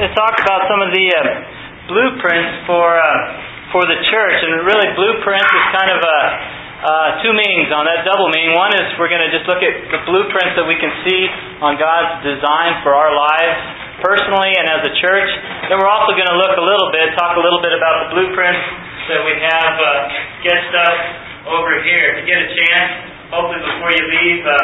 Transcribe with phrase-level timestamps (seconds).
[0.00, 1.20] to talk about some of the uh,
[1.92, 3.04] blueprints for uh,
[3.68, 6.18] for the church, and really blueprints is kind of a
[6.80, 8.56] uh, two meanings on that double meaning.
[8.56, 11.22] One is we're going to just look at the blueprints that we can see
[11.60, 13.60] on God's design for our lives
[14.00, 15.30] personally and as a church.
[15.68, 18.16] Then we're also going to look a little bit, talk a little bit about the
[18.16, 18.64] blueprints
[19.12, 19.90] that we have uh,
[20.40, 20.96] sketched up
[21.60, 22.16] over here.
[22.16, 22.88] If you get a chance,
[23.28, 24.56] hopefully before you leave, uh,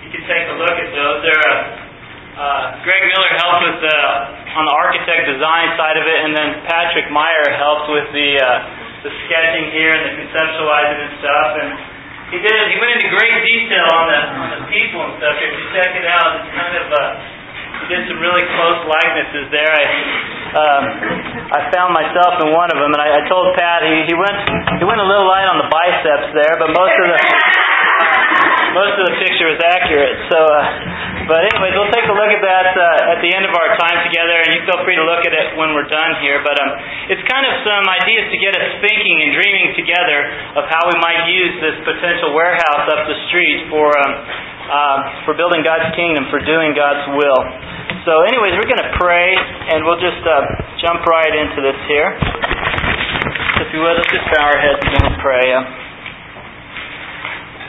[0.00, 1.16] you can take a look at those.
[1.28, 1.84] They're uh,
[2.34, 3.98] uh, Greg Miller helped with the
[4.54, 8.46] on the architect design side of it, and then Patrick Meyer helped with the uh,
[9.02, 11.48] the sketching here and the conceptualizing and stuff.
[11.58, 11.70] And
[12.32, 15.34] he did he went into great detail on the on the people and stuff.
[15.42, 17.02] If you check it out, it's kind of uh,
[17.82, 19.68] he did some really close likenesses there.
[19.74, 19.84] I
[20.54, 20.84] um,
[21.50, 24.38] I found myself in one of them, and I, I told Pat he he went
[24.78, 27.18] he went a little light on the biceps there, but most of the
[28.78, 30.14] most of the picture was accurate.
[30.30, 30.62] So, uh,
[31.24, 34.04] but anyways, we'll take a look at that uh, at the end of our time
[34.04, 36.44] together, and you feel free to look at it when we're done here.
[36.44, 36.70] But um,
[37.08, 40.18] it's kind of some ideas to get us thinking and dreaming together
[40.60, 44.12] of how we might use this potential warehouse up the street for um,
[44.64, 47.42] uh, for building God's kingdom, for doing God's will.
[48.04, 49.32] So, anyways, we're going to pray,
[49.72, 50.44] and we'll just uh,
[50.80, 52.08] jump right into this here.
[53.64, 55.83] If you would, let's just bow our heads and pray.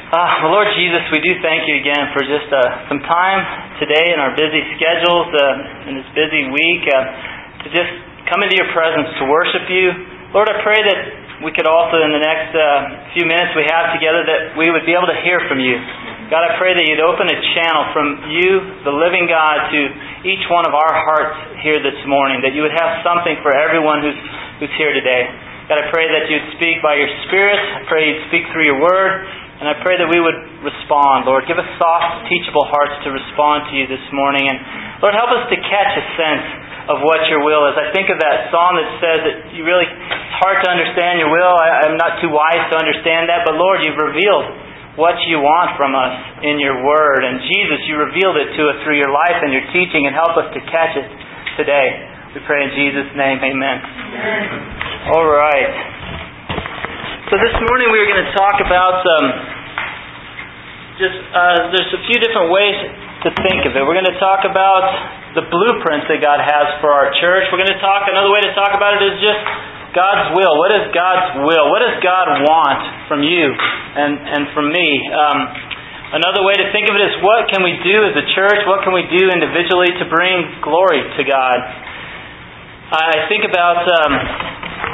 [0.06, 2.62] Uh, well, Lord Jesus, we do thank you again for just uh,
[2.94, 3.42] some time
[3.82, 7.90] today in our busy schedules, uh, in this busy week, uh, to just
[8.30, 9.90] come into your presence to worship you.
[10.30, 11.00] Lord, I pray that
[11.42, 14.86] we could also, in the next uh, few minutes we have together, that we would
[14.86, 15.74] be able to hear from you.
[16.30, 19.80] God, I pray that you'd open a channel from you, the living God, to
[20.22, 24.06] each one of our hearts here this morning, that you would have something for everyone
[24.06, 24.22] who's,
[24.62, 25.26] who's here today.
[25.66, 27.58] God, I pray that you'd speak by your Spirit.
[27.58, 29.45] I pray you'd speak through your word.
[29.56, 31.48] And I pray that we would respond, Lord.
[31.48, 34.52] Give us soft, teachable hearts to respond to you this morning.
[34.52, 34.60] And
[35.00, 36.48] Lord, help us to catch a sense
[36.92, 37.80] of what your will is.
[37.80, 41.32] I think of that song that says that you really, it's hard to understand your
[41.32, 41.56] will.
[41.56, 43.48] I, I'm not too wise to understand that.
[43.48, 46.14] But Lord, you've revealed what you want from us
[46.44, 47.24] in your word.
[47.24, 50.04] And Jesus, you revealed it to us through your life and your teaching.
[50.04, 51.08] And help us to catch it
[51.56, 52.12] today.
[52.36, 53.40] We pray in Jesus' name.
[53.40, 53.78] Amen.
[53.80, 55.16] Amen.
[55.16, 55.95] All right.
[57.26, 59.26] So this morning we are going to talk about um,
[61.02, 62.78] just uh, there's a few different ways
[63.26, 63.82] to think of it.
[63.82, 64.86] We're going to talk about
[65.34, 67.50] the blueprints that God has for our church.
[67.50, 69.42] We're going to talk another way to talk about it is just
[69.98, 70.54] God's will.
[70.54, 71.66] What is God's will?
[71.74, 74.90] What does God want from you and and from me?
[75.10, 78.62] Um, another way to think of it is what can we do as a church?
[78.70, 81.58] What can we do individually to bring glory to God?
[82.96, 83.84] I think about.
[83.84, 84.14] Um,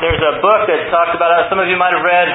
[0.01, 2.25] there's a book that talks about, uh, some of you might have read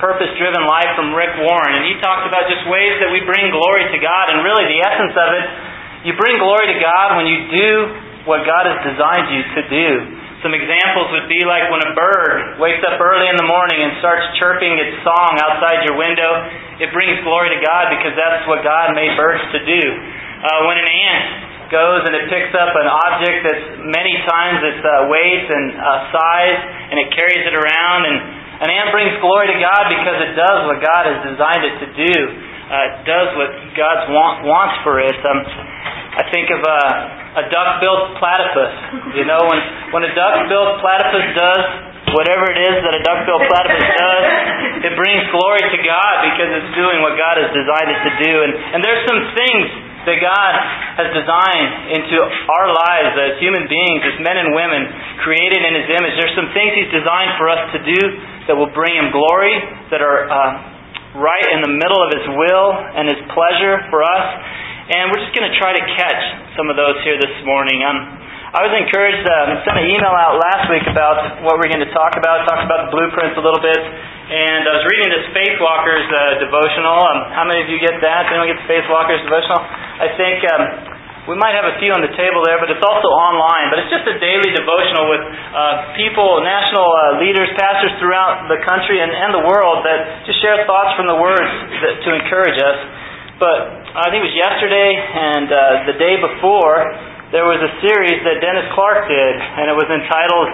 [0.00, 3.52] Purpose Driven Life from Rick Warren, and he talks about just ways that we bring
[3.52, 5.44] glory to God, and really the essence of it,
[6.08, 7.70] you bring glory to God when you do
[8.24, 9.88] what God has designed you to do.
[10.40, 14.00] Some examples would be like when a bird wakes up early in the morning and
[14.02, 16.32] starts chirping its song outside your window.
[16.82, 19.82] It brings glory to God because that's what God made birds to do.
[20.42, 24.84] Uh, when an ant goes and it picks up an object that's many times its
[24.84, 26.58] uh, weight and uh, size,
[26.92, 28.00] and it carries it around.
[28.06, 28.16] And
[28.62, 31.88] an ant brings glory to God because it does what God has designed it to
[31.96, 32.14] do.
[32.68, 35.16] Uh, it does what God want, wants for it.
[35.24, 35.40] Um,
[36.12, 36.80] I think of a,
[37.40, 38.72] a duck-billed platypus.
[39.16, 39.60] You know, when
[39.96, 41.64] when a duck-billed platypus does
[42.12, 44.24] whatever it is that a duck-billed platypus does,
[44.84, 48.32] it brings glory to God because it's doing what God has designed it to do.
[48.44, 49.64] And and there's some things
[50.02, 50.52] that God
[50.98, 54.82] has designed into our lives as human beings, as men and women
[55.22, 56.14] created in His image.
[56.18, 58.00] There's some things He's designed for us to do
[58.50, 59.54] that will bring Him glory,
[59.94, 62.68] that are uh, right in the middle of His will
[62.98, 64.26] and His pleasure for us.
[64.90, 66.22] And we're just going to try to catch
[66.58, 67.80] some of those here this morning.
[67.86, 68.21] Um,
[68.52, 71.88] I was encouraged, uh, sent an email out last week about what we're going to
[71.96, 73.80] talk about, talk about the blueprints a little bit.
[73.80, 77.00] And I was reading this Faith Walkers uh, devotional.
[77.00, 78.28] Um, how many of you get that?
[78.28, 79.56] Anyone get the Faith Walkers devotional?
[79.56, 80.62] I think um,
[81.32, 83.72] we might have a few on the table there, but it's also online.
[83.72, 88.60] But it's just a daily devotional with uh, people, national uh, leaders, pastors throughout the
[88.68, 91.48] country and, and the world that just share thoughts from the words
[91.88, 92.78] that, to encourage us.
[93.40, 98.20] But I think it was yesterday and uh, the day before, there was a series
[98.28, 100.48] that Dennis Clark did, and it was entitled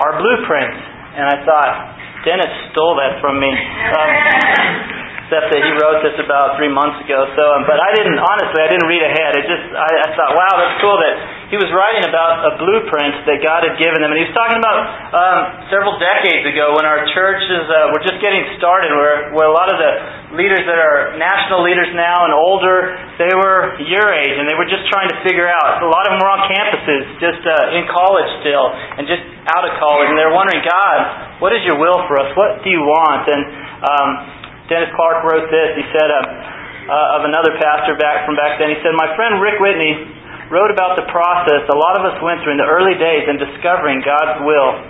[0.00, 0.72] Our Blueprint.
[1.12, 1.72] And I thought,
[2.24, 3.52] Dennis stole that from me.
[3.52, 5.01] Um,
[5.32, 7.24] except that he wrote this about three months ago.
[7.32, 8.60] So, um, but I didn't honestly.
[8.60, 9.32] I didn't read ahead.
[9.40, 11.14] It just I, I thought, wow, that's cool that
[11.48, 14.12] he was writing about a blueprint that God had given them.
[14.12, 14.76] And he was talking about
[15.16, 15.40] um,
[15.72, 19.72] several decades ago when our churches uh, were just getting started, where, where a lot
[19.72, 24.44] of the leaders that are national leaders now and older, they were your age and
[24.44, 25.80] they were just trying to figure out.
[25.80, 28.68] A lot of them were on campuses, just uh, in college still,
[29.00, 32.20] and just out of college, and they were wondering, God, what is your will for
[32.20, 32.32] us?
[32.36, 33.28] What do you want?
[33.28, 33.42] And
[33.82, 34.41] um,
[34.72, 35.76] Dennis Clark wrote this.
[35.76, 36.24] He said uh,
[36.88, 38.72] uh, of another pastor back from back then.
[38.72, 42.44] He said, "My friend Rick Whitney." wrote about the process a lot of us went
[42.44, 44.84] through in the early days in discovering God's will.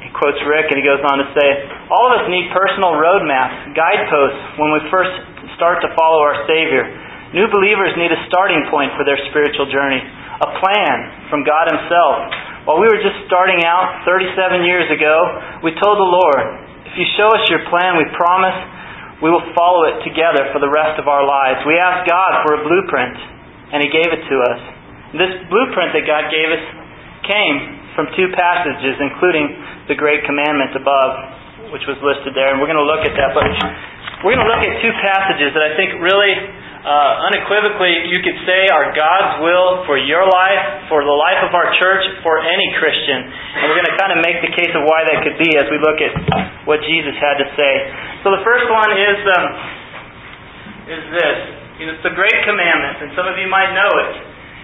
[0.00, 1.48] He quotes Rick and he goes on to say,
[1.92, 5.12] All of us need personal roadmaps, guideposts when we first
[5.60, 6.88] start to follow our Savior.
[7.36, 12.16] New believers need a starting point for their spiritual journey, a plan from God Himself.
[12.64, 15.14] While we were just starting out 37 years ago,
[15.60, 16.44] we told the Lord,
[16.88, 18.56] If you show us your plan, we promise
[19.20, 21.60] we will follow it together for the rest of our lives.
[21.68, 23.16] We asked God for a blueprint
[23.72, 24.60] and He gave it to us.
[25.16, 26.64] This blueprint that God gave us
[27.28, 27.56] came
[27.94, 31.12] from two passages, including the Great Commandment above,
[31.74, 33.30] which was listed there, and we're going to look at that.
[33.34, 33.44] But
[34.24, 36.32] we're going to look at two passages that I think really
[36.80, 41.52] uh, unequivocally you could say are God's will for your life, for the life of
[41.52, 43.20] our church, for any Christian.
[43.28, 45.68] And we're going to kind of make the case of why that could be as
[45.68, 46.12] we look at
[46.64, 47.74] what Jesus had to say.
[48.24, 49.46] So the first one is um,
[50.88, 51.38] is this.
[51.80, 54.12] It's the great commandment, and some of you might know it.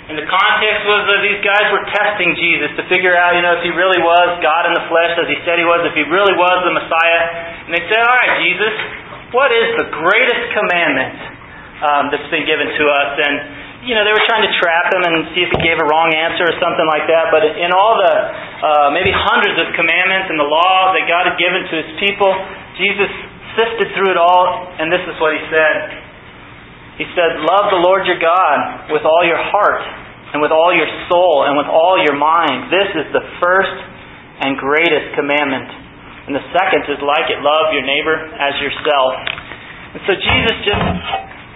[0.07, 3.59] And the context was that these guys were testing Jesus to figure out, you know,
[3.59, 6.07] if he really was God in the flesh, as he said he was, if he
[6.07, 7.21] really was the Messiah.
[7.67, 8.75] And they said, all right, Jesus,
[9.35, 11.36] what is the greatest commandment
[11.83, 13.11] um, that's been given to us?
[13.21, 13.35] And,
[13.89, 16.13] you know, they were trying to trap him and see if he gave a wrong
[16.13, 17.29] answer or something like that.
[17.35, 21.37] But in all the uh, maybe hundreds of commandments and the law that God had
[21.37, 22.31] given to his people,
[22.81, 23.11] Jesus
[23.57, 25.77] sifted through it all, and this is what he said.
[27.01, 29.85] He said, Love the Lord your God with all your heart,
[30.33, 32.73] and with all your soul, and with all your mind.
[32.73, 33.77] This is the first
[34.45, 35.69] and greatest commandment.
[36.29, 39.13] And the second is like it love your neighbor as yourself.
[39.95, 40.85] And so Jesus just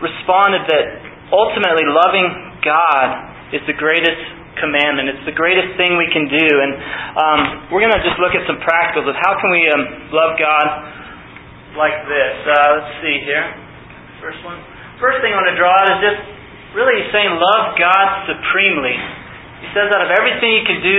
[0.00, 0.84] responded that
[1.30, 2.28] ultimately loving
[2.64, 3.08] God
[3.56, 4.20] is the greatest
[4.58, 5.12] commandment.
[5.14, 6.46] It's the greatest thing we can do.
[6.48, 6.72] And
[7.16, 7.40] um,
[7.72, 9.82] we're going to just look at some practicals of how can we um,
[10.12, 10.66] love God
[11.78, 12.34] like this.
[12.44, 13.44] Uh, let's see here.
[14.18, 14.58] First one.
[15.00, 16.20] First thing I want to draw out is just
[16.76, 18.96] really saying love God supremely.
[19.64, 20.98] He says out of everything you can do,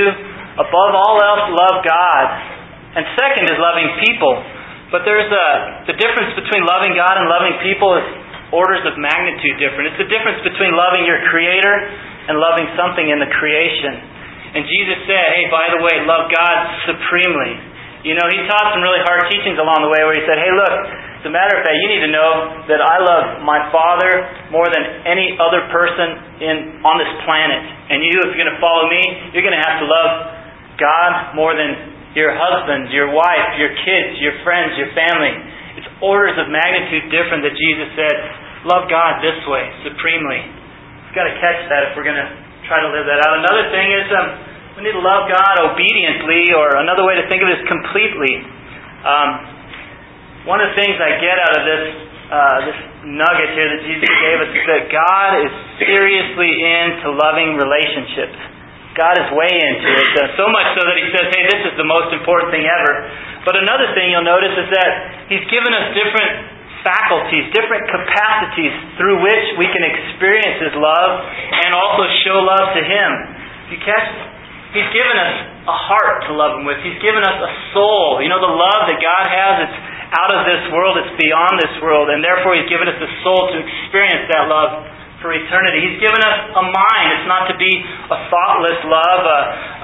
[0.57, 2.25] above all else, love God.
[2.98, 4.36] And second is loving people.
[4.92, 5.48] But there's a
[5.88, 8.07] the difference between loving God and loving people is
[8.51, 9.95] orders of magnitude different.
[9.95, 11.75] It's the difference between loving your creator
[12.27, 13.95] and loving something in the creation.
[14.51, 17.56] And Jesus said, hey, by the way, love God supremely.
[18.03, 20.51] You know, he taught some really hard teachings along the way where he said, hey,
[20.51, 20.75] look,
[21.21, 24.65] as a matter of fact, you need to know that I love my Father more
[24.74, 27.62] than any other person in on this planet.
[27.94, 30.12] And you, if you're going to follow me, you're going to have to love
[30.81, 35.31] God more than your husband, your wife, your kids, your friends, your family.
[36.01, 38.15] Orders of magnitude different that Jesus said,
[38.65, 40.42] love God this way, supremely.
[40.42, 42.30] We've got to catch that if we're going to
[42.65, 43.38] try to live that out.
[43.42, 44.27] Another thing is um,
[44.77, 48.33] we need to love God obediently, or another way to think of it is completely.
[49.06, 49.30] Um,
[50.50, 51.86] one of the things I get out of this
[52.31, 52.80] uh, this
[53.12, 55.51] nugget here that Jesus gave us is that God is
[55.83, 58.39] seriously into loving relationships.
[58.91, 61.88] God is way into it, so much so that He says, "Hey, this is the
[61.88, 63.07] most important thing ever."
[63.47, 64.91] But another thing you'll notice is that
[65.31, 71.11] He's given us different faculties, different capacities through which we can experience His love
[71.65, 73.09] and also show love to Him.
[73.71, 74.07] You catch,
[74.75, 75.33] He's given us
[75.67, 76.83] a heart to love Him with.
[76.83, 78.19] He's given us a soul.
[78.19, 79.79] You know, the love that God has, it's
[80.12, 83.55] out of this world, it's beyond this world, and therefore He's given us a soul
[83.55, 85.85] to experience that love for eternity.
[85.85, 87.07] He's given us a mind.
[87.21, 87.71] It's not to be
[88.09, 89.33] a thoughtless love, uh,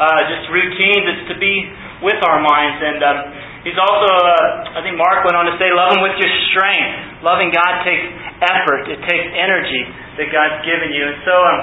[0.02, 1.06] uh, just routines.
[1.14, 1.54] It's to be
[2.02, 2.78] with our minds.
[2.82, 3.18] And um,
[3.66, 7.20] He's also, uh, I think Mark went on to say, love Him with your strength.
[7.26, 8.06] Loving God takes
[8.40, 8.88] effort.
[8.88, 9.84] It takes energy
[10.22, 11.04] that God's given you.
[11.04, 11.60] And so, um,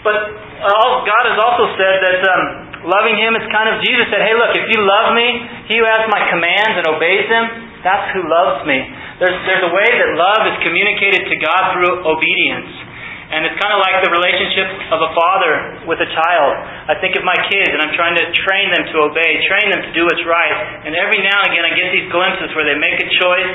[0.00, 0.16] but
[0.62, 2.42] God has also said that um,
[2.88, 5.28] loving Him is kind of, Jesus said, hey, look, if you love me,
[5.68, 7.44] he who has my commands and obeys them,
[7.84, 8.78] that's who loves me.
[9.20, 12.85] There's, there's a way that love is communicated to God through obedience.
[13.26, 15.54] And it's kind of like the relationship of a father
[15.90, 16.50] with a child.
[16.86, 19.82] I think of my kids and I'm trying to train them to obey, train them
[19.82, 20.86] to do what's right.
[20.86, 23.52] And every now and again I get these glimpses where they make a choice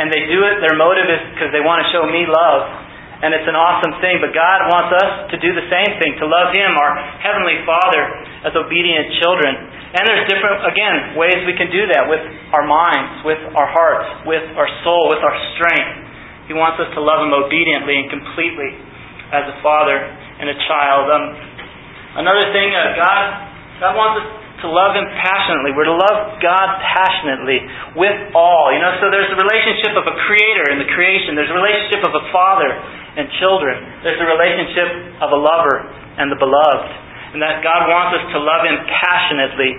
[0.00, 2.88] and they do it, their motive is because they want to show me love.
[3.20, 4.24] And it's an awesome thing.
[4.24, 8.02] But God wants us to do the same thing, to love Him, our Heavenly Father,
[8.48, 9.52] as obedient children.
[9.92, 12.24] And there's different, again, ways we can do that with
[12.56, 16.08] our minds, with our hearts, with our soul, with our strength.
[16.48, 18.88] He wants us to love Him obediently and completely
[19.30, 21.04] as a father and a child.
[21.10, 21.50] Um,
[22.10, 23.22] Another thing, uh, God,
[23.78, 24.26] God wants us
[24.60, 25.70] to love Him passionately.
[25.78, 27.62] We're to love God passionately
[27.94, 28.74] with all.
[28.74, 31.38] You know, so there's the relationship of a creator in the creation.
[31.38, 32.66] There's a relationship of a father
[33.14, 33.78] and children.
[34.02, 35.86] There's a relationship of a lover
[36.18, 36.90] and the beloved.
[37.30, 39.70] And that God wants us to love Him passionately.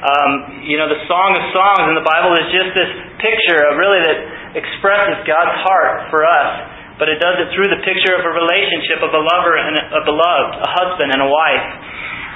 [0.00, 3.82] Um, you know, the Song of Songs in the Bible is just this picture of
[3.82, 4.18] really that
[4.62, 6.79] expresses God's heart for us.
[7.00, 10.02] But it does it through the picture of a relationship of a lover and a
[10.04, 11.68] beloved, a husband and a wife.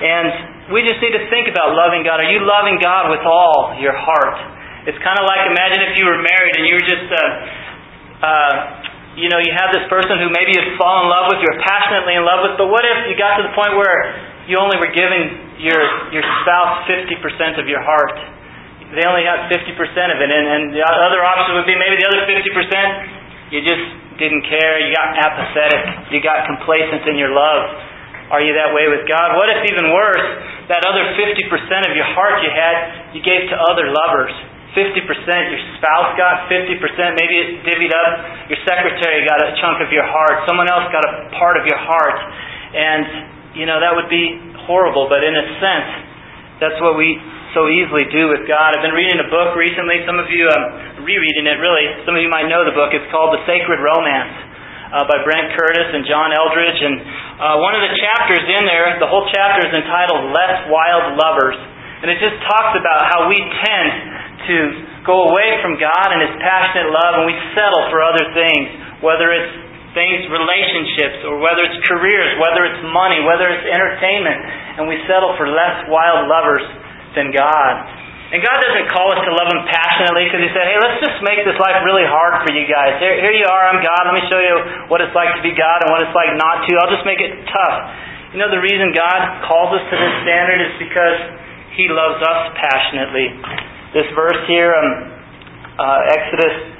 [0.00, 2.18] And we just need to think about loving God.
[2.18, 4.40] Are you loving God with all your heart?
[4.88, 7.20] It's kind of like imagine if you were married and you were just, uh,
[8.24, 8.54] uh,
[9.20, 12.16] you know, you have this person who maybe you'd fall in love with, you're passionately
[12.16, 14.16] in love with, but what if you got to the point where
[14.48, 15.80] you only were giving your
[16.12, 18.16] your spouse 50% of your heart?
[18.96, 22.06] They only got 50% of it, and, and the other option would be maybe the
[22.08, 27.62] other 50% you just didn't care, you got apathetic, you got complacent in your love.
[28.32, 29.36] Are you that way with God?
[29.36, 30.26] What if, even worse,
[30.72, 31.20] that other 50%
[31.84, 34.32] of your heart you had, you gave to other lovers?
[34.74, 35.06] 50%
[35.54, 36.82] your spouse got, 50%
[37.14, 41.06] maybe it divvied up, your secretary got a chunk of your heart, someone else got
[41.06, 42.18] a part of your heart.
[42.74, 44.34] And, you know, that would be
[44.66, 45.90] horrible, but in a sense,
[46.58, 47.22] that's what we
[47.54, 48.74] so easily do with God.
[48.74, 50.02] I've been reading a book recently.
[50.04, 51.86] Some of you, um, rereading it really.
[52.02, 52.90] Some of you might know the book.
[52.90, 54.34] It's called The Sacred Romance
[54.90, 56.82] uh, by Brent Curtis and John Eldredge.
[56.82, 56.94] And
[57.38, 61.58] uh, one of the chapters in there, the whole chapter is entitled Less Wild Lovers.
[62.02, 63.88] And it just talks about how we tend
[64.50, 64.56] to
[65.06, 69.30] go away from God and His passionate love and we settle for other things, whether
[69.30, 69.54] it's
[69.94, 75.38] things, relationships, or whether it's careers, whether it's money, whether it's entertainment, and we settle
[75.38, 76.66] for less wild lovers
[77.14, 77.74] than God.
[78.34, 81.22] And God doesn't call us to love Him passionately because He said, hey, let's just
[81.22, 82.98] make this life really hard for you guys.
[82.98, 84.10] Here, here you are, I'm God.
[84.10, 86.66] Let me show you what it's like to be God and what it's like not
[86.66, 86.70] to.
[86.82, 87.76] I'll just make it tough.
[88.34, 91.18] You know, the reason God calls us to this standard is because
[91.78, 93.30] He loves us passionately.
[93.94, 94.90] This verse here, um,
[95.78, 96.74] uh, Exodus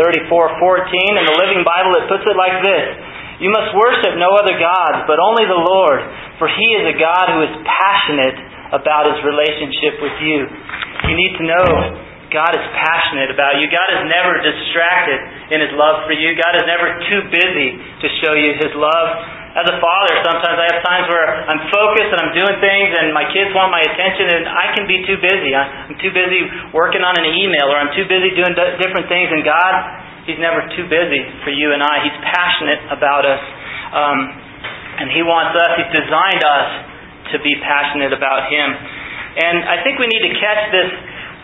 [0.00, 2.84] 34:14, in the Living Bible, it puts it like this
[3.44, 6.00] You must worship no other gods, but only the Lord,
[6.40, 10.38] for He is a God who is passionate about His relationship with you.
[11.06, 11.66] You need to know
[12.34, 13.70] God is passionate about you.
[13.70, 16.34] God is never distracted in His love for you.
[16.34, 19.08] God is never too busy to show you His love.
[19.54, 23.14] As a father, sometimes I have times where I'm focused and I'm doing things and
[23.14, 25.54] my kids want my attention and I can be too busy.
[25.54, 26.42] I'm too busy
[26.74, 28.50] working on an email or I'm too busy doing
[28.82, 29.74] different things and God,
[30.26, 32.02] He's never too busy for you and I.
[32.02, 33.42] He's passionate about us.
[33.94, 34.18] Um,
[35.06, 36.93] and He wants us, He's designed us
[37.32, 38.68] to be passionate about Him.
[39.34, 40.90] And I think we need to catch this,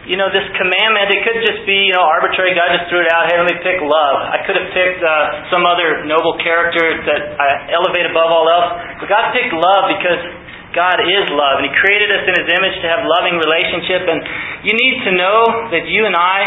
[0.07, 1.11] you know, this commandment.
[1.11, 2.55] It could just be, you know, arbitrary.
[2.55, 3.27] God just threw it out.
[3.27, 4.17] Hey, let me pick love.
[4.31, 9.03] I could have picked uh, some other noble character that I elevate above all else.
[9.03, 10.23] But God picked love because
[10.71, 14.07] God is love, and He created us in His image to have loving relationship.
[14.07, 14.23] And
[14.63, 15.39] you need to know
[15.75, 16.39] that you and I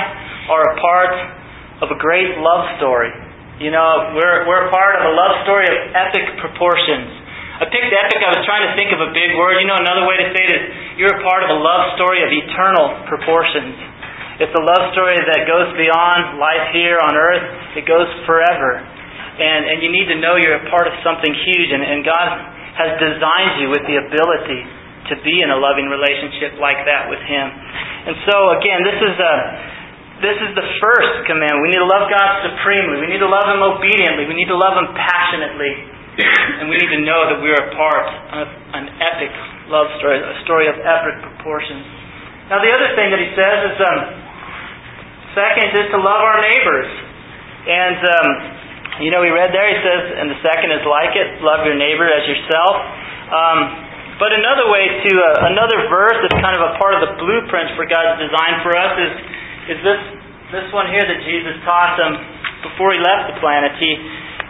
[0.48, 1.14] are a part
[1.84, 3.12] of a great love story.
[3.60, 7.23] You know, we're, we're a part of a love story of epic proportions.
[7.62, 8.18] I picked epic.
[8.18, 9.62] I was trying to think of a big word.
[9.62, 10.64] You know, another way to say it is
[10.98, 13.78] you're a part of a love story of eternal proportions.
[14.42, 17.78] It's a love story that goes beyond life here on earth.
[17.78, 18.82] It goes forever.
[18.82, 21.70] And, and you need to know you're a part of something huge.
[21.70, 22.28] And, and God
[22.74, 24.62] has designed you with the ability
[25.14, 27.48] to be in a loving relationship like that with Him.
[28.10, 29.36] And so, again, this is a
[30.26, 31.60] this is the first command.
[31.60, 33.04] We need to love God supremely.
[33.04, 34.26] We need to love Him obediently.
[34.26, 37.72] We need to love Him passionately and we need to know that we are a
[37.74, 38.46] part of
[38.78, 39.34] an epic
[39.74, 41.82] love story, a story of epic proportions.
[42.54, 44.00] Now, the other thing that he says is, um,
[45.34, 46.90] second, is to love our neighbors.
[47.66, 48.28] And, um,
[49.02, 51.80] you know, we read there, he says, and the second is like it, love your
[51.80, 52.76] neighbor as yourself.
[53.34, 53.60] Um,
[54.22, 57.74] but another way to, uh, another verse that's kind of a part of the blueprint
[57.74, 59.14] for God's design for us is,
[59.74, 60.02] is this,
[60.54, 62.22] this one here that Jesus taught them
[62.70, 63.74] before he left the planet.
[63.82, 63.98] He,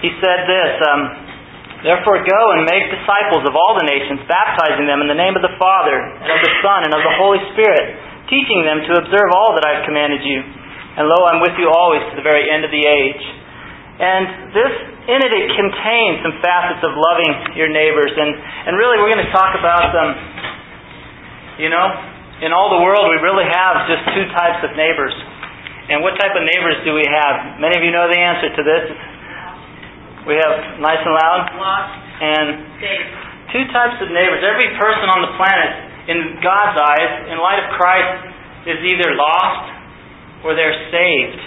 [0.04, 1.23] he said this, um,
[1.84, 5.44] Therefore go and make disciples of all the nations, baptizing them in the name of
[5.44, 8.00] the Father, and of the Son, and of the Holy Spirit,
[8.32, 10.40] teaching them to observe all that I have commanded you.
[10.96, 13.24] And lo, I'm with you always to the very end of the age.
[14.00, 14.74] And this,
[15.12, 18.16] in it, contains some facets of loving your neighbors.
[18.16, 20.10] And, and really, we're going to talk about them.
[21.62, 21.86] You know,
[22.42, 25.14] in all the world, we really have just two types of neighbors.
[25.92, 27.60] And what type of neighbors do we have?
[27.60, 28.84] Many of you know the answer to this.
[30.24, 31.42] We have nice and loud.
[31.60, 32.48] Lost and
[33.52, 34.40] two types of neighbors.
[34.42, 35.72] Every person on the planet,
[36.08, 38.32] in God's eyes, in light of Christ,
[38.68, 39.66] is either lost
[40.48, 41.40] or they're saved.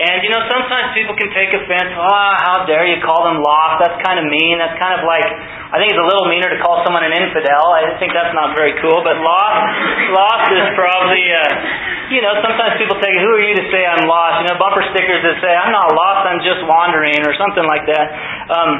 [0.00, 1.92] And you know, sometimes people can take offense.
[1.96, 3.84] Oh, how dare you call them lost?
[3.84, 4.60] That's kind of mean.
[4.60, 5.28] That's kind of like
[5.70, 7.62] I think it's a little meaner to call someone an infidel.
[7.70, 9.06] I think that's not very cool.
[9.06, 9.62] But lost,
[10.10, 14.02] lost is probably, uh, you know, sometimes people take, who are you to say I'm
[14.10, 14.42] lost?
[14.42, 17.86] You know, bumper stickers that say, I'm not lost, I'm just wandering, or something like
[17.86, 18.06] that.
[18.50, 18.70] Um,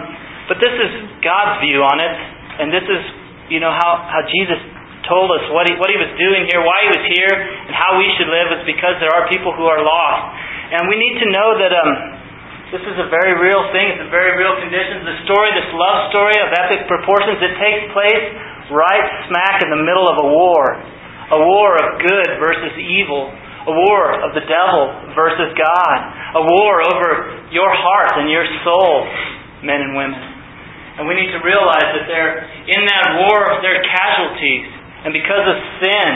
[0.51, 0.91] but this is
[1.23, 2.15] God's view on it,
[2.59, 3.03] and this is,
[3.55, 4.59] you know, how, how Jesus
[5.07, 7.35] told us what he, what he was doing here, why he was here,
[7.71, 10.27] and how we should live is because there are people who are lost.
[10.75, 11.91] And we need to know that um,
[12.71, 13.99] this is a very real thing.
[13.99, 15.03] It's a very real condition.
[15.03, 18.27] The story, this love story of epic proportions, it takes place
[18.71, 20.79] right smack in the middle of a war.
[21.35, 23.27] A war of good versus evil.
[23.67, 24.83] A war of the devil
[25.19, 25.99] versus God.
[26.39, 27.11] A war over
[27.51, 29.03] your heart and your soul,
[29.67, 30.23] men and women.
[31.03, 34.71] And we need to realize that there, in that war, there are casualties.
[35.03, 36.11] And because of sin,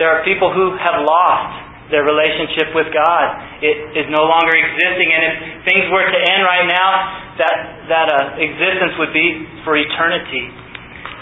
[0.00, 1.61] there are people who have lost
[1.92, 3.24] their relationship with God.
[3.60, 5.12] It is no longer existing.
[5.12, 5.34] And if
[5.68, 6.90] things were to end right now,
[7.36, 7.56] that,
[7.92, 10.48] that uh, existence would be for eternity.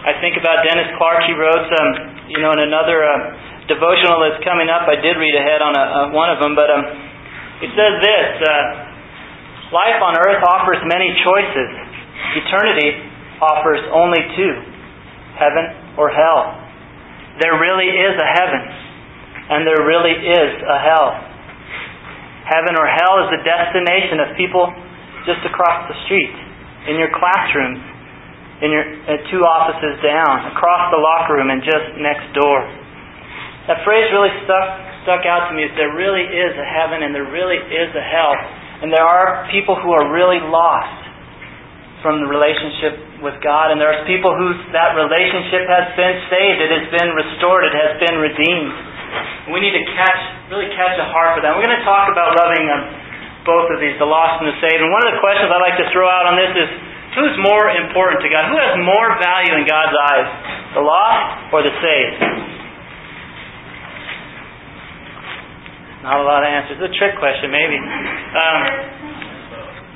[0.07, 1.27] I think about Dennis Clark.
[1.27, 1.91] He wrote, um,
[2.31, 4.87] you know, in another uh, devotional that's coming up.
[4.87, 6.87] I did read ahead on a, uh, one of them, but um,
[7.61, 8.91] he says this uh,
[9.71, 11.71] Life on earth offers many choices.
[12.43, 12.91] Eternity
[13.39, 14.55] offers only two
[15.39, 16.59] heaven or hell.
[17.39, 18.61] There really is a heaven,
[19.51, 21.11] and there really is a hell.
[22.47, 24.71] Heaven or hell is the destination of people
[25.27, 26.35] just across the street,
[26.89, 27.79] in your classrooms,
[28.65, 28.87] in your
[29.29, 32.65] two offices down, across the locker room, and just next door.
[33.69, 34.67] That phrase really stuck
[35.05, 35.65] stuck out to me.
[35.65, 38.35] Is there really is a heaven and there really is a hell,
[38.83, 41.01] and there are people who are really lost
[42.03, 43.73] from the relationship with God.
[43.73, 47.77] And there are people whose that relationship has been saved, it has been restored, it
[47.77, 48.73] has been redeemed.
[49.51, 50.21] We need to catch,
[50.53, 51.57] really catch a heart for that.
[51.57, 52.83] We're going to talk about loving um,
[53.43, 54.79] both of these, the lost and the saved.
[54.79, 56.69] And one of the questions I like to throw out on this is,
[57.19, 58.47] who's more important to God?
[58.53, 60.29] Who has more value in God's eyes,
[60.79, 62.21] the lost or the saved?
[66.01, 66.81] Not a lot of answers.
[66.81, 67.77] It's a trick question, maybe.
[67.77, 68.61] Um,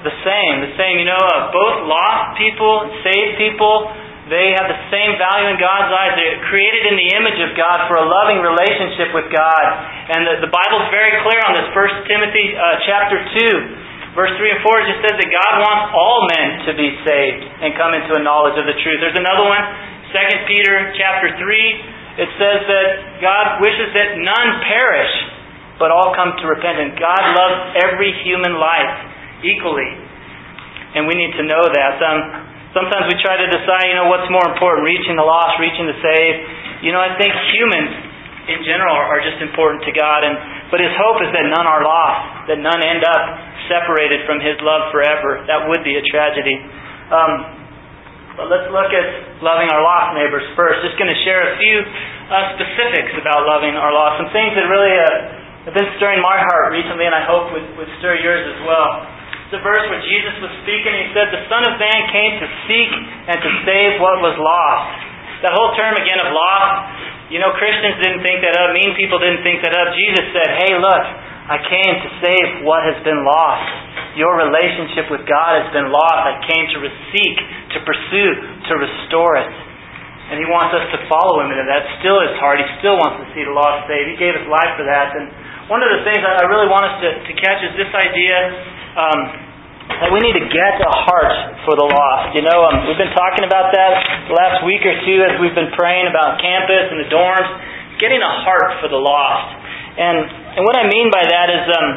[0.05, 0.55] the same.
[0.69, 1.01] The same.
[1.01, 3.89] You know, uh, both lost people, saved people,
[4.25, 6.17] they have the same value in God's eyes.
[6.17, 9.65] They're created in the image of God for a loving relationship with God.
[10.17, 11.69] And the, the Bible's very clear on this.
[11.77, 16.19] First Timothy uh, chapter 2, verse 3 and 4 just says that God wants all
[16.33, 18.97] men to be saved and come into a knowledge of the truth.
[19.05, 19.61] There's another one,
[20.09, 22.25] 2 Peter chapter 3.
[22.25, 22.89] It says that
[23.21, 25.13] God wishes that none perish,
[25.77, 26.97] but all come to repentance.
[26.97, 30.01] God loves every human life equally.
[30.97, 32.01] And we need to know that.
[32.01, 35.87] Um, sometimes we try to decide, you know, what's more important, reaching the lost, reaching
[35.87, 36.39] the saved.
[36.83, 37.95] You know, I think humans
[38.51, 40.27] in general are just important to God.
[40.27, 40.35] And
[40.69, 43.23] but His hope is that none are lost, that none end up
[43.71, 45.47] separated from His love forever.
[45.47, 46.59] That would be a tragedy.
[47.09, 47.33] Um,
[48.35, 49.07] but let's look at
[49.39, 50.83] loving our lost neighbors first.
[50.83, 54.27] Just going to share a few uh, specifics about loving our lost.
[54.27, 57.63] Some things that really uh, have been stirring my heart recently, and I hope would,
[57.79, 59.14] would stir yours as well
[59.55, 60.91] the verse where Jesus was speaking.
[60.91, 62.91] He said, The Son of Man came to seek
[63.31, 64.99] and to save what was lost.
[65.47, 69.23] That whole term again of lost, you know, Christians didn't think that up, mean people
[69.23, 69.95] didn't think that up.
[69.95, 71.05] Jesus said, Hey, look,
[71.47, 73.71] I came to save what has been lost.
[74.19, 76.21] Your relationship with God has been lost.
[76.25, 76.79] I came to
[77.15, 77.37] seek,
[77.75, 78.31] to pursue,
[78.71, 79.53] to restore it.
[80.33, 81.85] And He wants us to follow Him into that.
[82.01, 82.59] Still His heart.
[82.59, 84.09] He still wants to see the lost saved.
[84.11, 85.13] He gave His life for that.
[85.15, 85.29] And
[85.69, 88.37] one of the things I really want us to, to catch is this idea
[88.95, 89.21] um,
[90.01, 92.33] that we need to get a heart for the lost.
[92.33, 93.93] You know, um, we've been talking about that
[94.31, 97.49] the last week or two as we've been praying about campus and the dorms,
[98.01, 99.61] getting a heart for the lost.
[99.95, 100.19] And
[100.59, 101.89] and what I mean by that is, um,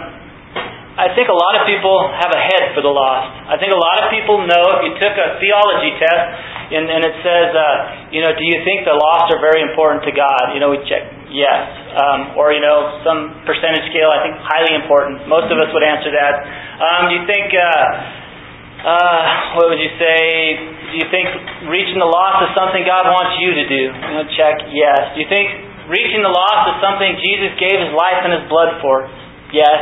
[0.98, 3.30] I think a lot of people have a head for the lost.
[3.50, 6.26] I think a lot of people know if you took a theology test
[6.74, 10.10] and, and it says, uh, you know, do you think the lost are very important
[10.10, 10.58] to God?
[10.58, 11.62] You know, we check yes,
[11.98, 14.12] um, or you know, some percentage scale.
[14.12, 15.28] I think highly important.
[15.28, 16.34] Most of us would answer that.
[16.80, 17.52] Um, do you think?
[17.54, 18.28] Uh,
[18.78, 20.54] uh, what would you say?
[20.94, 21.28] Do you think
[21.68, 23.84] reaching the lost is something God wants you to do?
[24.38, 25.18] Check yes.
[25.18, 25.50] Do you think
[25.90, 29.10] reaching the lost is something Jesus gave His life and His blood for?
[29.50, 29.82] Yes.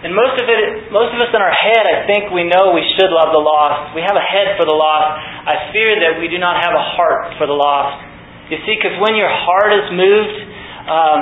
[0.00, 2.84] And most of it, most of us in our head, I think we know we
[2.96, 3.92] should love the lost.
[3.92, 5.20] We have a head for the lost.
[5.44, 8.00] I fear that we do not have a heart for the lost.
[8.48, 10.49] You see, because when your heart is moved,
[10.88, 11.20] um,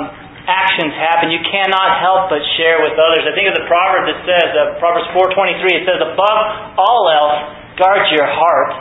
[0.49, 1.29] actions happen.
[1.29, 3.25] You cannot help but share with others.
[3.27, 6.39] I think of the proverb that says, uh, Proverbs 4.23, it says, above
[6.79, 7.37] all else,
[7.77, 8.71] guard your heart.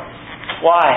[0.64, 0.88] Why?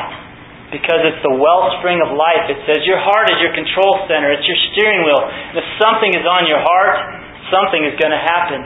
[0.71, 2.47] Because it's the wellspring of life.
[2.47, 4.31] It says your heart is your control center.
[4.31, 5.23] It's your steering wheel.
[5.51, 6.95] And if something is on your heart,
[7.51, 8.63] something is going to happen.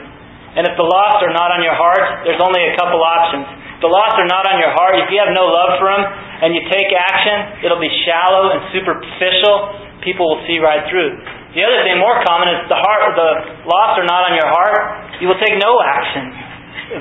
[0.55, 3.43] And if the lost are not on your heart, there's only a couple options.
[3.83, 6.03] the lost are not on your heart, if you have no love for them
[6.45, 9.84] and you take action, it'll be shallow and superficial.
[10.05, 11.17] People will see right through.
[11.57, 13.31] The other thing more common is the heart the
[13.65, 16.29] lost are not on your heart, you will take no action.